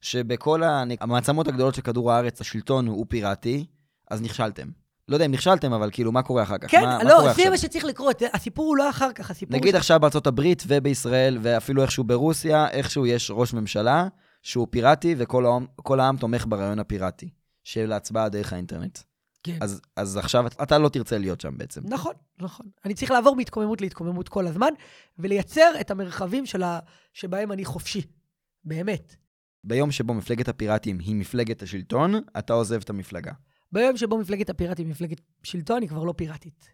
[0.00, 0.62] שבכל
[1.00, 3.66] המעצמות הגדולות של כדור הארץ השלטון הוא פיראטי,
[4.10, 4.68] אז נכשלתם.
[5.08, 6.70] לא יודע אם נכשלתם, אבל כאילו, מה קורה אחר כך?
[6.70, 7.50] כן, מה, מה לא, קורה זה?
[7.50, 8.22] מה שצריך לקרות.
[8.32, 9.78] הסיפור הוא לא אחר כך, הסיפור נגיד הוא...
[9.78, 14.08] עכשיו בארצות הברית ובישראל, ואפילו איכשהו ברוסיה, איכשהו יש ראש ממשלה
[14.42, 15.66] שהוא פיראטי, וכל העם,
[16.00, 17.30] העם תומך ברעיון הפיראטי,
[17.64, 18.98] של ההצבעה דרך האינטרנט.
[19.42, 19.58] כן.
[19.60, 21.80] אז, אז עכשיו אתה לא תרצה להיות שם בעצם.
[21.84, 22.66] נכון, נכון.
[22.84, 24.70] אני צריך לעבור מהתקוממות להתקוממות כל הזמן,
[25.18, 26.78] ולייצר את המרחבים של ה...
[27.12, 28.02] שבהם אני חופשי.
[28.64, 29.16] באמת.
[29.64, 33.32] ביום שבו מפלגת הפיראטים היא מפלגת השלטון, אתה עוזב את המפלגה.
[33.72, 36.68] ביום שבו מפלגת הפיראטים היא מפלגת שלטון, היא כבר לא פיראטית.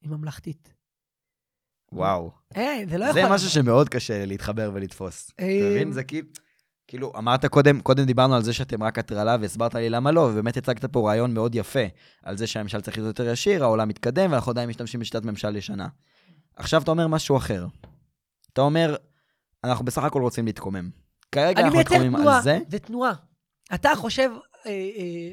[0.00, 0.74] היא ממלכתית.
[1.92, 2.30] וואו.
[2.54, 3.22] אין, זה לא יכול...
[3.22, 5.30] זה משהו שמאוד קשה להתחבר ולתפוס.
[5.34, 5.92] אתה אה, מבין?
[5.92, 6.28] זה כאילו...
[6.90, 10.56] כאילו, אמרת קודם, קודם דיברנו על זה שאתם רק הטרלה, והסברת לי למה לא, ובאמת
[10.56, 11.84] הצגת פה רעיון מאוד יפה,
[12.22, 15.88] על זה שהממשל צריך להיות יותר ישיר, העולם מתקדם, ואנחנו עדיין משתמשים בשיטת ממשל ישנה.
[16.56, 17.66] עכשיו אתה אומר משהו אחר.
[18.52, 18.96] אתה אומר,
[19.64, 20.90] אנחנו בסך הכל רוצים להתקומם.
[21.32, 23.12] כרגע אני אנחנו מייצר מתקוממים תנועה, על זה, זה תנועה.
[23.74, 24.30] אתה חושב...
[24.66, 25.32] אה, אה,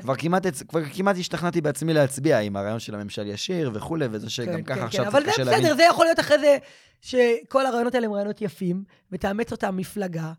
[0.00, 4.52] כבר כמעט, כבר כמעט השתכנעתי בעצמי להצביע עם הרעיון של הממשל ישיר וכולי, וזה שגם
[4.52, 5.76] כן, ככה כן, עכשיו כן, קצת אבל זה בסדר, להבין.
[5.76, 6.58] זה יכול להיות אחרי זה
[7.00, 10.32] שכל הרעיונות האלה הם רעיונות יפים, ותאמץ אותם מפלגה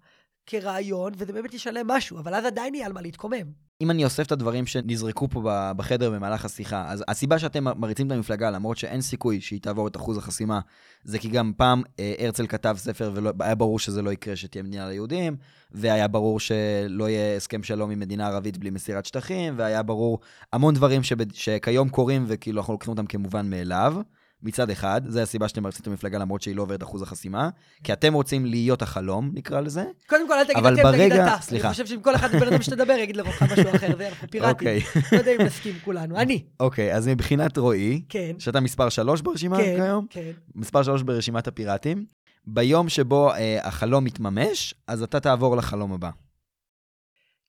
[0.46, 3.71] כרעיון, וזה באמת ישלם משהו, אבל אז עדיין יהיה על מה להתקומם.
[3.82, 5.42] אם אני אוסף את הדברים שנזרקו פה
[5.78, 9.96] בחדר במהלך השיחה, אז הסיבה שאתם מריצים את המפלגה, למרות שאין סיכוי שהיא תעבור את
[9.96, 10.60] אחוז החסימה,
[11.04, 14.90] זה כי גם פעם אה, הרצל כתב ספר והיה ברור שזה לא יקרה שתהיה מדינה
[14.90, 15.36] ליהודים,
[15.72, 20.20] והיה ברור שלא יהיה הסכם שלום עם מדינה ערבית בלי מסירת שטחים, והיה ברור
[20.54, 21.34] המון דברים שבד...
[21.34, 23.96] שכיום קורים וכאילו אנחנו לוקחים אותם כמובן מאליו.
[24.44, 27.50] מצד אחד, זה הסיבה שאתם מרצים את המפלגה למרות שהיא לא עוברת אחוז החסימה,
[27.84, 29.84] כי אתם רוצים להיות החלום, נקרא לזה.
[30.08, 31.42] קודם כל, אל תגיד אתם, תגיד ברגע- אתה.
[31.42, 31.68] סליחה.
[31.68, 34.68] אני חושב שאם כל אחד בן אדם שתדבר, יגיד לך משהו אחר, זה אנחנו פיראטים.
[34.68, 34.82] אוקיי,
[35.12, 36.18] לא יודע אם נסכים כולנו.
[36.18, 40.32] אני, אוקיי, אז מבחינת רועי, כן, שאתה מספר 3 ברשימה כן, כיום, כן.
[40.56, 42.06] מספר 3 ברשימת הפיראטים,
[42.46, 46.10] ביום שבו אה, החלום מתממש, אז אתה תעבור לחלום הבא.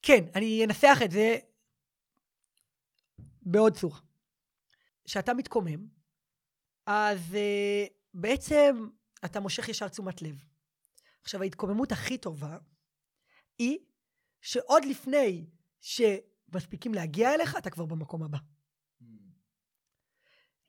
[0.02, 1.36] כן, אני אנסח את זה
[3.42, 3.98] בעוד צורה.
[5.04, 6.01] כשאתה מתקומם,
[6.94, 8.88] אז uh, בעצם
[9.24, 10.44] אתה מושך ישר תשומת לב.
[11.22, 12.58] עכשיו, ההתקוממות הכי טובה
[13.58, 13.78] היא
[14.40, 15.46] שעוד לפני
[15.80, 18.38] שמספיקים להגיע אליך, אתה כבר במקום הבא.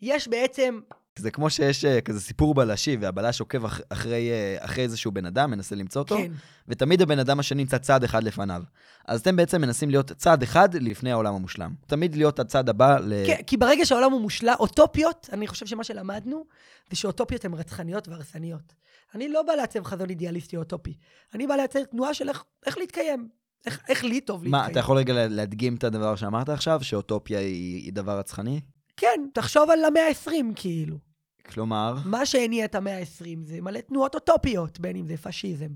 [0.02, 0.80] יש בעצם,
[1.20, 5.26] זה כמו שיש אה, כזה סיפור בלשי, והבלש עוקב אח, אחרי, אה, אחרי איזשהו בן
[5.26, 6.32] אדם, מנסה למצוא אותו, כן,
[6.68, 8.64] ותמיד הבן אדם השני נמצא צעד אחד לפניו.
[9.08, 11.74] אז אתם בעצם מנסים להיות צעד אחד לפני העולם המושלם.
[11.88, 13.14] תמיד להיות הצעד הבא ל...
[13.28, 16.46] כן, כי ברגע שהעולם הוא מושלם, אוטופיות, אני חושב שמה שלמדנו,
[16.90, 18.74] זה שאוטופיות הן רצחניות והרסניות.
[19.16, 20.94] אני לא בא לעצב חזון אידיאליסטי אוטופי.
[21.34, 23.28] אני בא לייצר תנועה של איך, איך להתקיים.
[23.66, 24.52] איך, איך לי טוב להתקיים.
[24.66, 28.62] מה, אתה יכול רגע לה- להדגים את הדבר שאמרת עכשיו, שאוטופיה היא, היא דבר רצחני?
[28.98, 30.98] כן, תחשוב על המאה ה-20, כאילו.
[31.46, 35.70] כלומר, מה שהניע את המאה ה-20 זה מלא תנועות אוטופיות, בין אם זה פשיזם,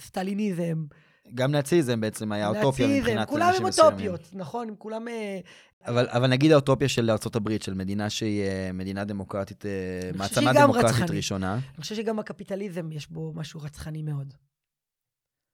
[0.00, 0.84] סטליניזם,
[1.34, 4.10] גם נאציזם בעצם היה אוטופיה נאציזם, מבחינת כולם הם אנשים מסוימים.
[4.10, 4.68] אוטופיות, נכון?
[4.68, 5.08] הם כולם...
[5.08, 5.40] אה,
[5.86, 10.88] אבל, אבל נגיד האוטופיה של ארה"ב, של מדינה שהיא אה, מדינה דמוקרטית, אה, מעצמה דמוקרטית
[10.90, 11.10] רצחנית.
[11.10, 11.54] ראשונה.
[11.54, 14.34] אני חושב שגם הקפיטליזם יש בו משהו רצחני מאוד.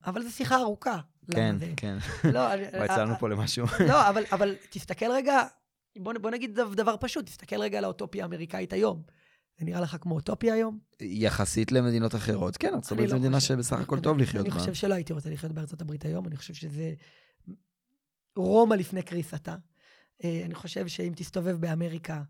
[0.06, 0.98] אבל זו שיחה ארוכה.
[1.30, 1.98] כן, כן.
[2.24, 2.40] לא,
[2.72, 3.66] כבר יצאנו פה למשהו.
[3.88, 5.42] לא, אבל, אבל תסתכל רגע,
[5.98, 9.02] בוא, בוא נגיד דו- דבר פשוט, תסתכל רגע על האוטופיה האמריקאית היום.
[9.58, 10.78] זה נראה לך כמו אוטופיה היום?
[11.00, 13.54] יחסית למדינות אחרות, כן, ארצות אני הברית זו לא מדינה חושב.
[13.54, 14.60] שבסך הכל אני- טוב לחיות אני בה.
[14.60, 16.94] חושב שלא הייתי רוצה לחיות בארצות הברית היום, אני חושב שזה
[18.36, 19.56] רומא לפני קריסתה.
[20.24, 22.22] אה, אני חושב שאם תסתובב באמריקה...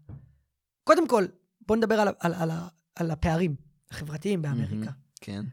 [0.84, 1.24] קודם כל,
[1.66, 2.50] בוא נדבר על, על, על,
[2.94, 3.56] על הפערים
[3.90, 4.90] החברתיים באמריקה.
[5.20, 5.44] כן,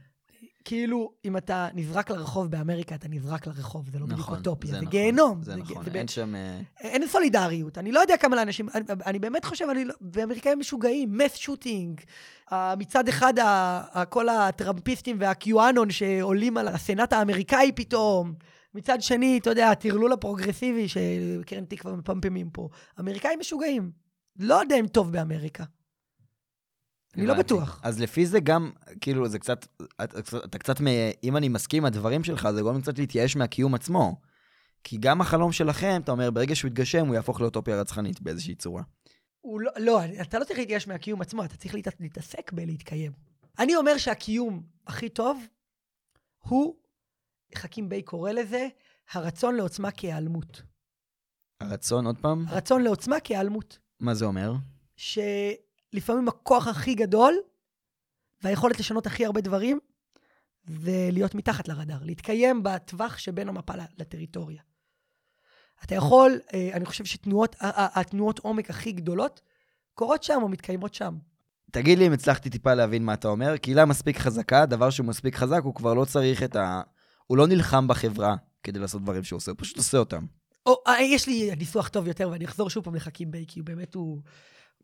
[0.65, 4.37] כאילו, אם אתה נזרק לרחוב באמריקה, אתה נזרק לרחוב, זה לא בדיוק נכון.
[4.37, 5.43] אוטופיה, זה, נכון, גיהנום.
[5.43, 6.35] זה ג- נכון, זה אין שם...
[6.35, 7.77] אה, אין סולידריות.
[7.77, 12.01] אני לא יודע כמה לאנשים, אני, אני באמת חושב, אני לא, ואמריקאים משוגעים, מס שוטינג.
[12.49, 13.33] Uh, מצד אחד,
[14.09, 18.33] כל הטראמפיסטים והקיואנון שעולים על הסנאט האמריקאי פתאום.
[18.75, 22.69] מצד שני, אתה יודע, הטרלול הפרוגרסיבי שקרן תקווה מפמפמים פה.
[22.99, 23.91] אמריקאים משוגעים.
[24.39, 25.63] לא יודע אם טוב באמריקה.
[27.17, 27.33] אני לא.
[27.33, 27.79] בטוח.
[27.83, 29.67] אז לפי זה גם, כאילו, זה קצת,
[30.03, 30.75] אתה, קצת,
[31.23, 34.15] אם אני מסכים עם הדברים שלך, זה גורם קצת להתייאש מהקיום עצמו.
[34.83, 38.83] כי גם החלום שלכם, אתה אומר, ברגע שהוא יתגשם, הוא יהפוך לאוטופיה רצחנית באיזושהי צורה.
[39.41, 43.11] הוא לא, לא, אתה לא צריך להתייאש מהקיום עצמו, אתה צריך להת, להתעסק בלהתקיים.
[43.59, 45.43] אני אומר שהקיום הכי טוב
[46.37, 46.75] הוא,
[47.55, 48.67] חכים ביי קורא לזה,
[49.11, 50.61] הרצון לעוצמה כהיעלמות.
[51.61, 53.79] הרצון, עוד פעם, הרצון לעוצמה כהיעלמות.
[53.99, 54.53] מה זה אומר?
[55.95, 57.33] שלפעמים הכוח הכי גדול
[58.43, 59.79] והיכולת לשנות הכי הרבה דברים
[60.67, 64.61] זה להיות מתחת לרדאר, להתקיים בטווח שבין המפה לטריטוריה.
[65.83, 69.41] אתה יכול, אה, אני חושב שתנועות, עומק הכי גדולות
[69.93, 71.17] קורות שם או מתקיימות שם.
[71.71, 73.57] תגיד לי אם הצלחתי טיפה להבין מה אתה אומר.
[73.57, 76.81] קהילה מספיק חזקה, דבר שהוא מספיק חזק, הוא כבר לא צריך את ה...
[77.27, 80.25] הוא לא נלחם בחברה כדי לעשות דברים שהוא עושה, הוא פשוט עושה אותם.
[80.65, 83.65] או, אה, יש לי ניסוח טוב יותר, ואני אחזור שוב פעם לחכים ביי, כי הוא
[83.65, 84.21] באמת הוא...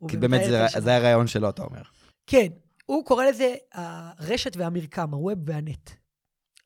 [0.08, 1.82] כי באמת זה, זה זה הרעיון שלו, אתה אומר.
[2.26, 2.46] כן,
[2.86, 5.90] הוא קורא לזה הרשת והמרקם, הווב והנט.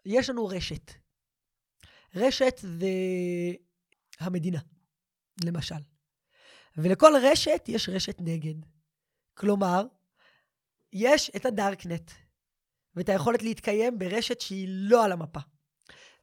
[0.06, 0.92] יש לנו רשת.
[2.14, 2.88] רשת זה
[4.20, 4.60] המדינה,
[5.44, 5.74] למשל.
[6.76, 8.54] ולכל רשת יש רשת נגד.
[9.34, 9.86] כלומר,
[10.92, 12.10] יש את הדארקנט,
[12.96, 15.40] ואת היכולת להתקיים ברשת שהיא לא על המפה.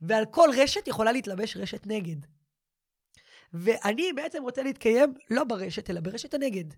[0.02, 2.16] ועל כל רשת יכולה להתלבש רשת נגד.
[3.54, 6.74] ואני בעצם רוצה להתקיים לא ברשת, אלא ברשת הנגד.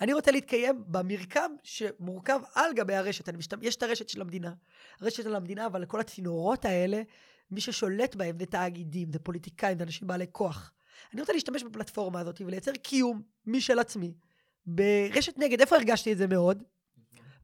[0.00, 3.28] אני רוצה להתקיים במרקם שמורכב על גבי הרשת.
[3.28, 3.54] אני משת...
[3.62, 4.52] יש את הרשת של המדינה,
[5.00, 7.02] הרשת של המדינה, אבל כל הצינורות האלה,
[7.50, 10.72] מי ששולט בהם זה תאגידים, זה פוליטיקאים, זה אנשים בעלי כוח.
[11.12, 14.14] אני רוצה להשתמש בפלטפורמה הזאת ולייצר קיום משל עצמי.
[14.66, 16.62] ברשת נגד, איפה הרגשתי את זה מאוד?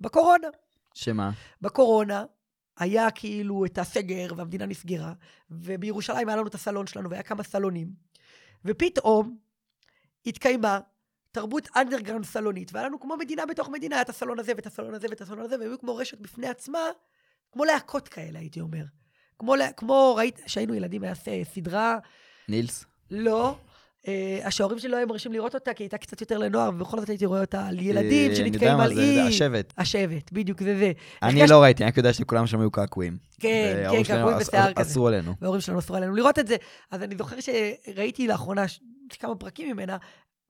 [0.00, 0.48] בקורונה.
[0.94, 1.30] שמה?
[1.62, 2.24] בקורונה
[2.78, 5.12] היה כאילו את הסגר והמדינה נסגרה,
[5.50, 7.88] ובירושלים היה לנו את הסלון שלנו והיה כמה סלונים,
[8.64, 9.36] ופתאום
[10.26, 10.80] התקיימה
[11.36, 14.94] תרבות אנדרגראונד סלונית, והיה לנו כמו מדינה בתוך מדינה, היה את הסלון הזה ואת הסלון
[14.94, 16.78] הזה ואת הסלון הזה, והיו כמו רשת בפני עצמה,
[17.52, 18.84] כמו להקות כאלה, הייתי אומר.
[19.38, 21.14] כמו, כמו ראית, כשהיינו ילדים, היה
[21.54, 21.98] סדרה,
[22.48, 22.84] נילס?
[23.10, 23.56] לא,
[24.08, 27.08] אה, שההורים שלי לא היו מרשים לראות אותה, כי הייתה קצת יותר לנוער, ובכל זאת
[27.08, 29.20] הייתי רואה אותה על ילדים אה, שנתקעים על אי.
[29.20, 29.72] השבט.
[29.78, 30.92] השבט, בדיוק, זה זה.
[31.22, 33.16] אני לא ראיתי, אני רק יודע שכולם שם היו קעקועים.
[33.40, 34.90] כן, כן, קעקועים בשיער כזה.
[34.90, 35.34] אסרו עלינו.
[35.40, 36.56] וההורים שלנו אסרו עלינו לראות את זה.
[36.90, 38.64] אז אני זוכר שראיתי לאחרונה
[39.18, 39.96] כמה פרקים ממנה,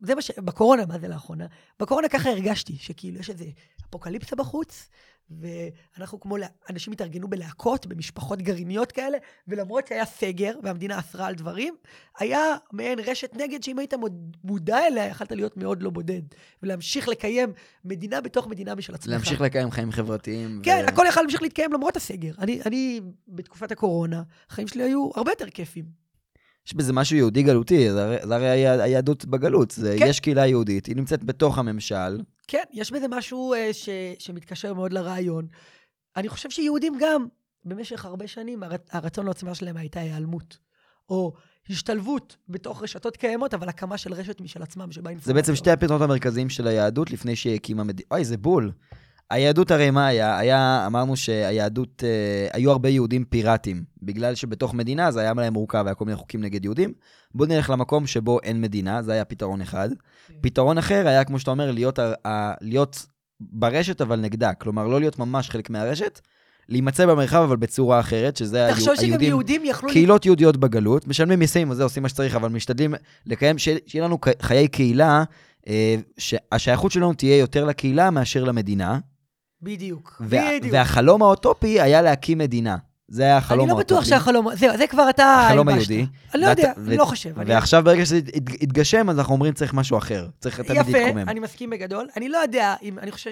[0.01, 0.31] זה מה ש...
[0.39, 1.47] בקורונה, מה זה לאחרונה?
[1.81, 3.45] בקורונה ככה הרגשתי, שכאילו יש איזה
[3.91, 4.89] אפוקליפסה בחוץ,
[5.31, 6.37] ואנחנו כמו,
[6.71, 9.19] אנשים התארגנו בלהקות, במשפחות גרעיניות כאלה,
[9.49, 11.75] ולמרות שהיה סגר, והמדינה אסרה על דברים,
[12.19, 12.41] היה
[12.73, 16.23] מעין רשת נגד שאם היית מוד- מודע אליה, יכלת להיות מאוד לא בודד,
[16.63, 17.53] ולהמשיך לקיים
[17.85, 19.11] מדינה בתוך מדינה משל עצמך.
[19.13, 20.61] להמשיך לקיים חיים חברתיים.
[20.63, 22.33] כן, ו- הכל יכל להמשיך להתקיים למרות הסגר.
[22.39, 26.06] אני, אני, בתקופת הקורונה, החיים שלי היו הרבה יותר כיפים.
[26.67, 29.71] יש בזה משהו יהודי גלותי, זה הרי- זה הרי היה- היהדות בגלות.
[29.71, 30.07] זה- כן.
[30.09, 32.21] יש קהילה יהודית, היא נמצאת בתוך הממשל.
[32.49, 33.89] כן, יש בזה משהו אה, ש,
[34.19, 35.47] שמתקשר מאוד לרעיון.
[36.17, 37.27] אני חושב שיהודים גם,
[37.65, 40.59] במשך הרבה שנים, הר, הרצון לעוצמה שלהם הייתה היעלמות.
[41.09, 41.33] או
[41.71, 45.35] השתלבות בתוך רשתות קיימות, אבל הקמה של רשת משל עצמם, שבה זה אינפורמציה.
[45.35, 48.07] בעצם שתי הפתרונות המרכזיים של היהדות לפני שהיא הקימה מדינה.
[48.11, 48.73] אוי, זה בול.
[49.31, 50.39] היהדות הרי מה היה?
[50.39, 53.85] היה, אמרנו שהיהדות, אה, היו הרבה יהודים פיראטים.
[54.03, 56.93] בגלל שבתוך מדינה זה היה להם מורכב, היה כל מיני חוקים נגד יהודים.
[57.35, 59.89] בואו נלך למקום שבו אין מדינה, זה היה פתרון אחד.
[60.41, 62.15] פתרון אחר היה, כמו שאתה אומר, להיות, ה-
[62.61, 63.07] להיות
[63.41, 64.55] ברשת אבל נגדה.
[64.55, 66.21] כלומר, לא להיות ממש חלק מהרשת,
[66.69, 69.29] להימצא במרחב אבל בצורה אחרת, שזה תחשוב היו- שגם היהודים...
[69.29, 69.91] יהודים יכלו...
[69.91, 72.95] קהילות יהודיות בגלות, משלמים מיסים וזה, עושים מה שצריך, אבל משתדלים
[73.27, 75.25] לקיים, שיהיה שיהיה לנו חיי קהילה,
[75.69, 78.99] אה, שהשייכות שלנו תהיה יותר לקהילה מאשר למדינה.
[79.63, 80.75] בדיוק, וה- בדיוק.
[80.75, 82.77] והחלום האוטופי היה להקים מדינה.
[83.09, 83.95] זה היה החלום אני לא האוטופי.
[83.95, 84.49] בטוח שהחלום...
[84.55, 85.25] זהו, זה כבר אתה...
[85.47, 85.69] החלום.
[85.69, 86.07] היהודי.
[86.35, 87.39] אני לא ואת- יודע, ו- אני לא חושב.
[87.41, 88.17] אני- ועכשיו ברגע שזה
[88.61, 90.29] יתגשם, אז אנחנו אומרים צריך משהו אחר.
[90.41, 91.29] צריך תמיד יפה, להתקומם.
[91.29, 92.09] אני מסכים בגדול.
[92.17, 92.99] אני לא יודע אם...
[92.99, 93.31] אני חושב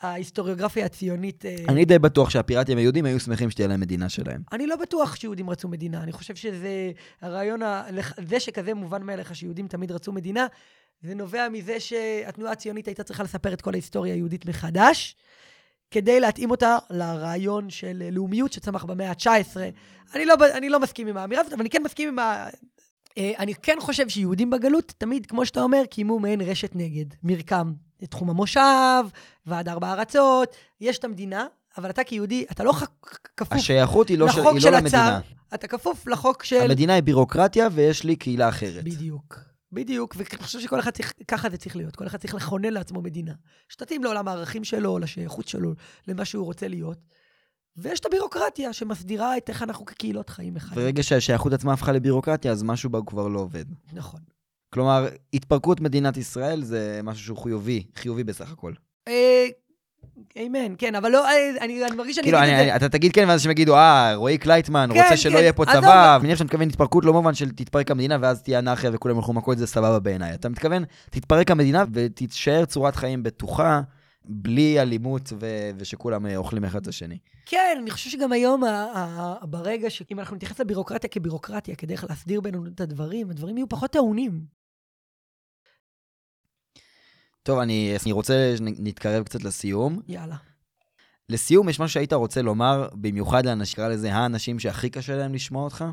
[0.00, 1.44] שההיסטוריוגרפיה הציונית...
[1.46, 4.40] אה, אני די בטוח שהפיראטים היהודים היו שמחים שתהיה להם מדינה שלהם.
[4.52, 6.02] אני לא בטוח שיהודים רצו מדינה.
[6.02, 6.90] אני חושב שזה
[7.22, 7.82] הרעיון, ה...
[8.28, 10.46] זה שכזה מובן מאליך שיהודים תמיד רצו מדינה,
[11.02, 15.16] זה נובע מזה שהתנועה הציונית הייתה צריכה לספר את כל ההיסטוריה היהודית מחדש,
[15.90, 19.56] כדי להתאים אותה לרעיון של לאומיות שצמח במאה ה-19.
[20.14, 22.46] אני לא, אני לא מסכים עם האמירה הזאת, אבל אני כן מסכים עם ה...
[23.18, 27.72] אה, אני כן חושב שיהודים בגלות, תמיד, כמו שאתה אומר, קיימו מעין רשת נגד, מרקם.
[28.10, 29.04] תחום המושב,
[29.46, 30.48] ועד ארבע ארצות,
[30.80, 31.46] יש את המדינה,
[31.78, 32.84] אבל אתה כיהודי, אתה לא ח-
[33.36, 35.20] כפוף השייכות היא לא של- לחוק היא של לא למדינה.
[35.54, 36.60] אתה כפוף לחוק של...
[36.60, 38.84] המדינה היא בירוקרטיה ויש לי קהילה אחרת.
[38.84, 39.38] בדיוק.
[39.74, 41.96] בדיוק, ואני חושב שכל אחד צריך, ככה זה צריך להיות.
[41.96, 43.32] כל אחד צריך לכונן לעצמו מדינה.
[43.68, 45.74] שתתאים לעולם הערכים שלו, לשייכות שלו,
[46.08, 46.98] למה שהוא רוצה להיות.
[47.76, 50.76] ויש את הבירוקרטיה שמסדירה את איך אנחנו כקהילות חיים אחד.
[50.76, 53.64] ברגע שהשייכות עצמה הפכה לבירוקרטיה, אז משהו בה כבר לא עובד.
[53.92, 54.20] נכון.
[54.74, 58.72] כלומר, התפרקות מדינת ישראל זה משהו שהוא חיובי, חיובי בסך הכל.
[60.46, 62.76] אמן, כן, אבל לא, אה, אני, אני מרגיש שאני כאילו, אגיד את זה.
[62.76, 65.64] אתה תגיד כן, ואז אנשים יגידו, אה, רועי קלייטמן כן, רוצה שלא כן, יהיה פה.
[65.66, 66.16] צבא.
[66.16, 69.32] אני מניח שאתה מתכוון התפרקות לא במובן של תתפרק המדינה ואז תהיה אנרכיה וכולם ילכו
[69.32, 70.34] מכות, זה סבבה בעיניי.
[70.34, 73.80] אתה מתכוון, תתפרק המדינה ותישאר צורת חיים בטוחה,
[74.24, 77.18] בלי אלימות ו- ושכולם אה, אוכלים אחד את השני.
[77.46, 82.40] כן, אני חושב שגם היום, ה- ה- ברגע שאם אנחנו נתייחס לבירוקרטיה כבירוקרטיה, כדרך להסדיר
[82.40, 84.63] בינינו את הדברים, הדברים יהיו פחות טעונים.
[87.44, 90.00] טוב, אני, אני רוצה שנתקרב קצת לסיום.
[90.08, 90.36] יאללה.
[91.28, 95.64] לסיום, יש משהו שהיית רוצה לומר, במיוחד לאנשים, קרא לזה האנשים שהכי קשה להם לשמוע
[95.64, 95.84] אותך?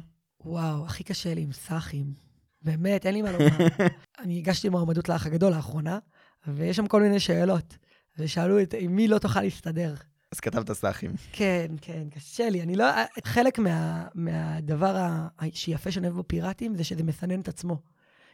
[0.45, 2.13] וואו, הכי קשה לי עם סאחים.
[2.61, 3.67] באמת, אין לי מה לומר.
[4.19, 5.99] אני הגשתי מועמדות לאח הגדול לאחרונה,
[6.47, 7.77] ויש שם כל מיני שאלות.
[8.17, 9.95] ושאלו את עם מי לא תוכל להסתדר.
[10.31, 11.11] אז כתבת סאחים.
[11.31, 12.61] כן, כן, קשה לי.
[12.61, 12.85] אני לא...
[13.25, 17.77] חלק מה, מהדבר ה- שיפה שאני אוהב בפיראטים זה שזה מסנן את עצמו.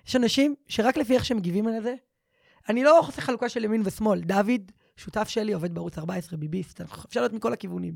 [0.07, 1.95] יש אנשים שרק לפי איך שהם מגיבים על זה,
[2.70, 4.22] אני לא עושה חלוקה של ימין ושמאל.
[4.22, 7.93] דוד, שותף שלי, עובד בערוץ 14, ביביסט, אפשר להיות מכל הכיוונים.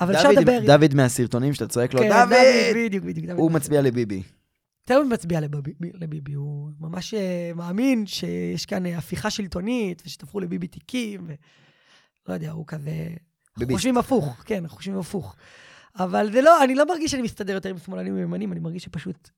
[0.00, 0.58] אבל אפשר לדבר...
[0.66, 2.36] דוד מהסרטונים שאתה צועק לו, כן, דוד!
[2.74, 3.38] בדיוק, בדיוק.
[3.38, 3.50] הוא.
[3.50, 4.22] מצביע לביבי.
[4.84, 5.40] תמיד מצביע
[5.80, 11.26] לביבי, הוא ממש אה, מאמין שיש כאן אה, הפיכה שלטונית, ושתפרו לביבי תיקים,
[12.26, 13.08] ולא יודע, הוא כזה...
[13.56, 13.76] ביביסט.
[13.76, 15.36] חושבים הפוך, כן, חושבים הפוך.
[15.98, 19.30] אבל זה לא, אני לא מרגיש שאני מסתדר יותר עם שמאלנים וימנים, אני מרגיש שפשוט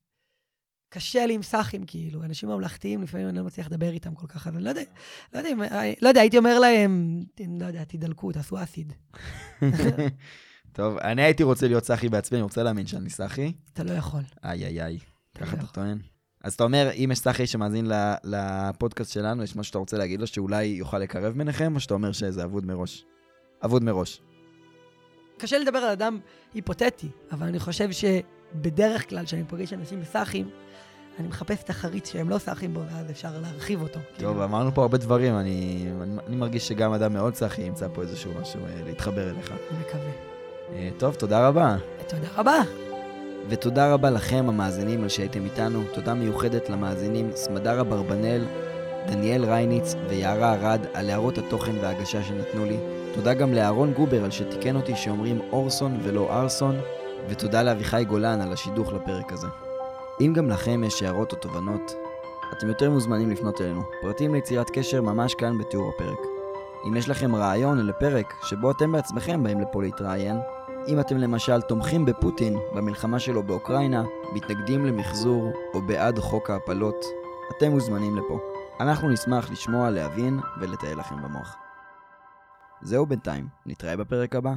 [0.89, 2.23] קשה לי עם סאחים, כאילו.
[2.23, 4.81] אנשים ממלכתיים, לפעמים אני לא מצליח לדבר איתם כל כך, אז אני לא יודע,
[5.33, 5.61] לא יודע, אם-
[6.01, 7.19] לא יודע, הייתי אומר להם,
[7.59, 8.93] לא יודע, תדלקו, תעשו אסיד.
[10.73, 13.53] טוב, אני הייתי רוצה להיות סאחי בעצמי, אני רוצה להאמין שאני סאחי.
[13.73, 14.21] אתה לא יכול.
[14.43, 14.99] איי איי איי,
[15.37, 15.67] ככה לא אתה.
[15.67, 15.97] טוען.
[16.43, 17.91] אז אתה אומר, אם יש סאחי שמאזין
[18.23, 22.11] לפודקאסט שלנו, יש משהו שאתה רוצה להגיד לו שאולי יוכל לקרב ביניכם, או שאתה אומר
[22.11, 23.05] שזה אבוד מראש?
[23.65, 24.21] אבוד מראש.
[25.37, 26.19] קשה לדבר על אדם
[26.53, 30.49] היפותטי, אבל אני חושב שבדרך כלל, כשאני פוגש אנשים בסאחים,
[31.19, 33.93] אני מחפש את החריץ שהם לא סאחים בו, ואז אפשר להרחיב אותו.
[33.93, 37.87] טוב, כאילו, אמרנו פה הרבה דברים, אני, אני, אני מרגיש שגם אדם מאוד סאחי ימצא
[37.93, 39.51] פה איזשהו משהו אה, להתחבר אליך.
[39.51, 40.11] אני מקווה.
[40.73, 41.75] אה, טוב, תודה רבה.
[42.07, 42.61] תודה רבה.
[43.49, 45.83] ותודה רבה לכם המאזינים על שהייתם איתנו.
[45.93, 48.45] תודה מיוחדת למאזינים סמדר אברבנאל,
[49.07, 52.77] דניאל רייניץ ויערה ארד על הערות התוכן וההגשה שנתנו לי.
[53.13, 56.79] תודה גם לאהרון גובר על שתיקן אותי שאומרים אורסון ולא ארסון,
[57.29, 59.47] ותודה לאביחי גולן על השידוך לפרק הזה.
[60.21, 61.95] אם גם לכם יש הערות או תובנות,
[62.53, 63.81] אתם יותר מוזמנים לפנות אלינו.
[64.01, 66.19] פרטים ליצירת קשר ממש כאן בתיאור הפרק.
[66.87, 70.37] אם יש לכם רעיון לפרק שבו אתם בעצמכם באים לפה להתראיין,
[70.87, 74.03] אם אתם למשל תומכים בפוטין במלחמה שלו באוקראינה,
[74.33, 77.05] מתנגדים למחזור או בעד חוק ההפלות,
[77.57, 78.39] אתם מוזמנים לפה.
[78.79, 81.55] אנחנו נשמח לשמוע, להבין ולטייל לכם במוח.
[82.81, 84.53] זהו בינתיים, נתראה בפרק הבא.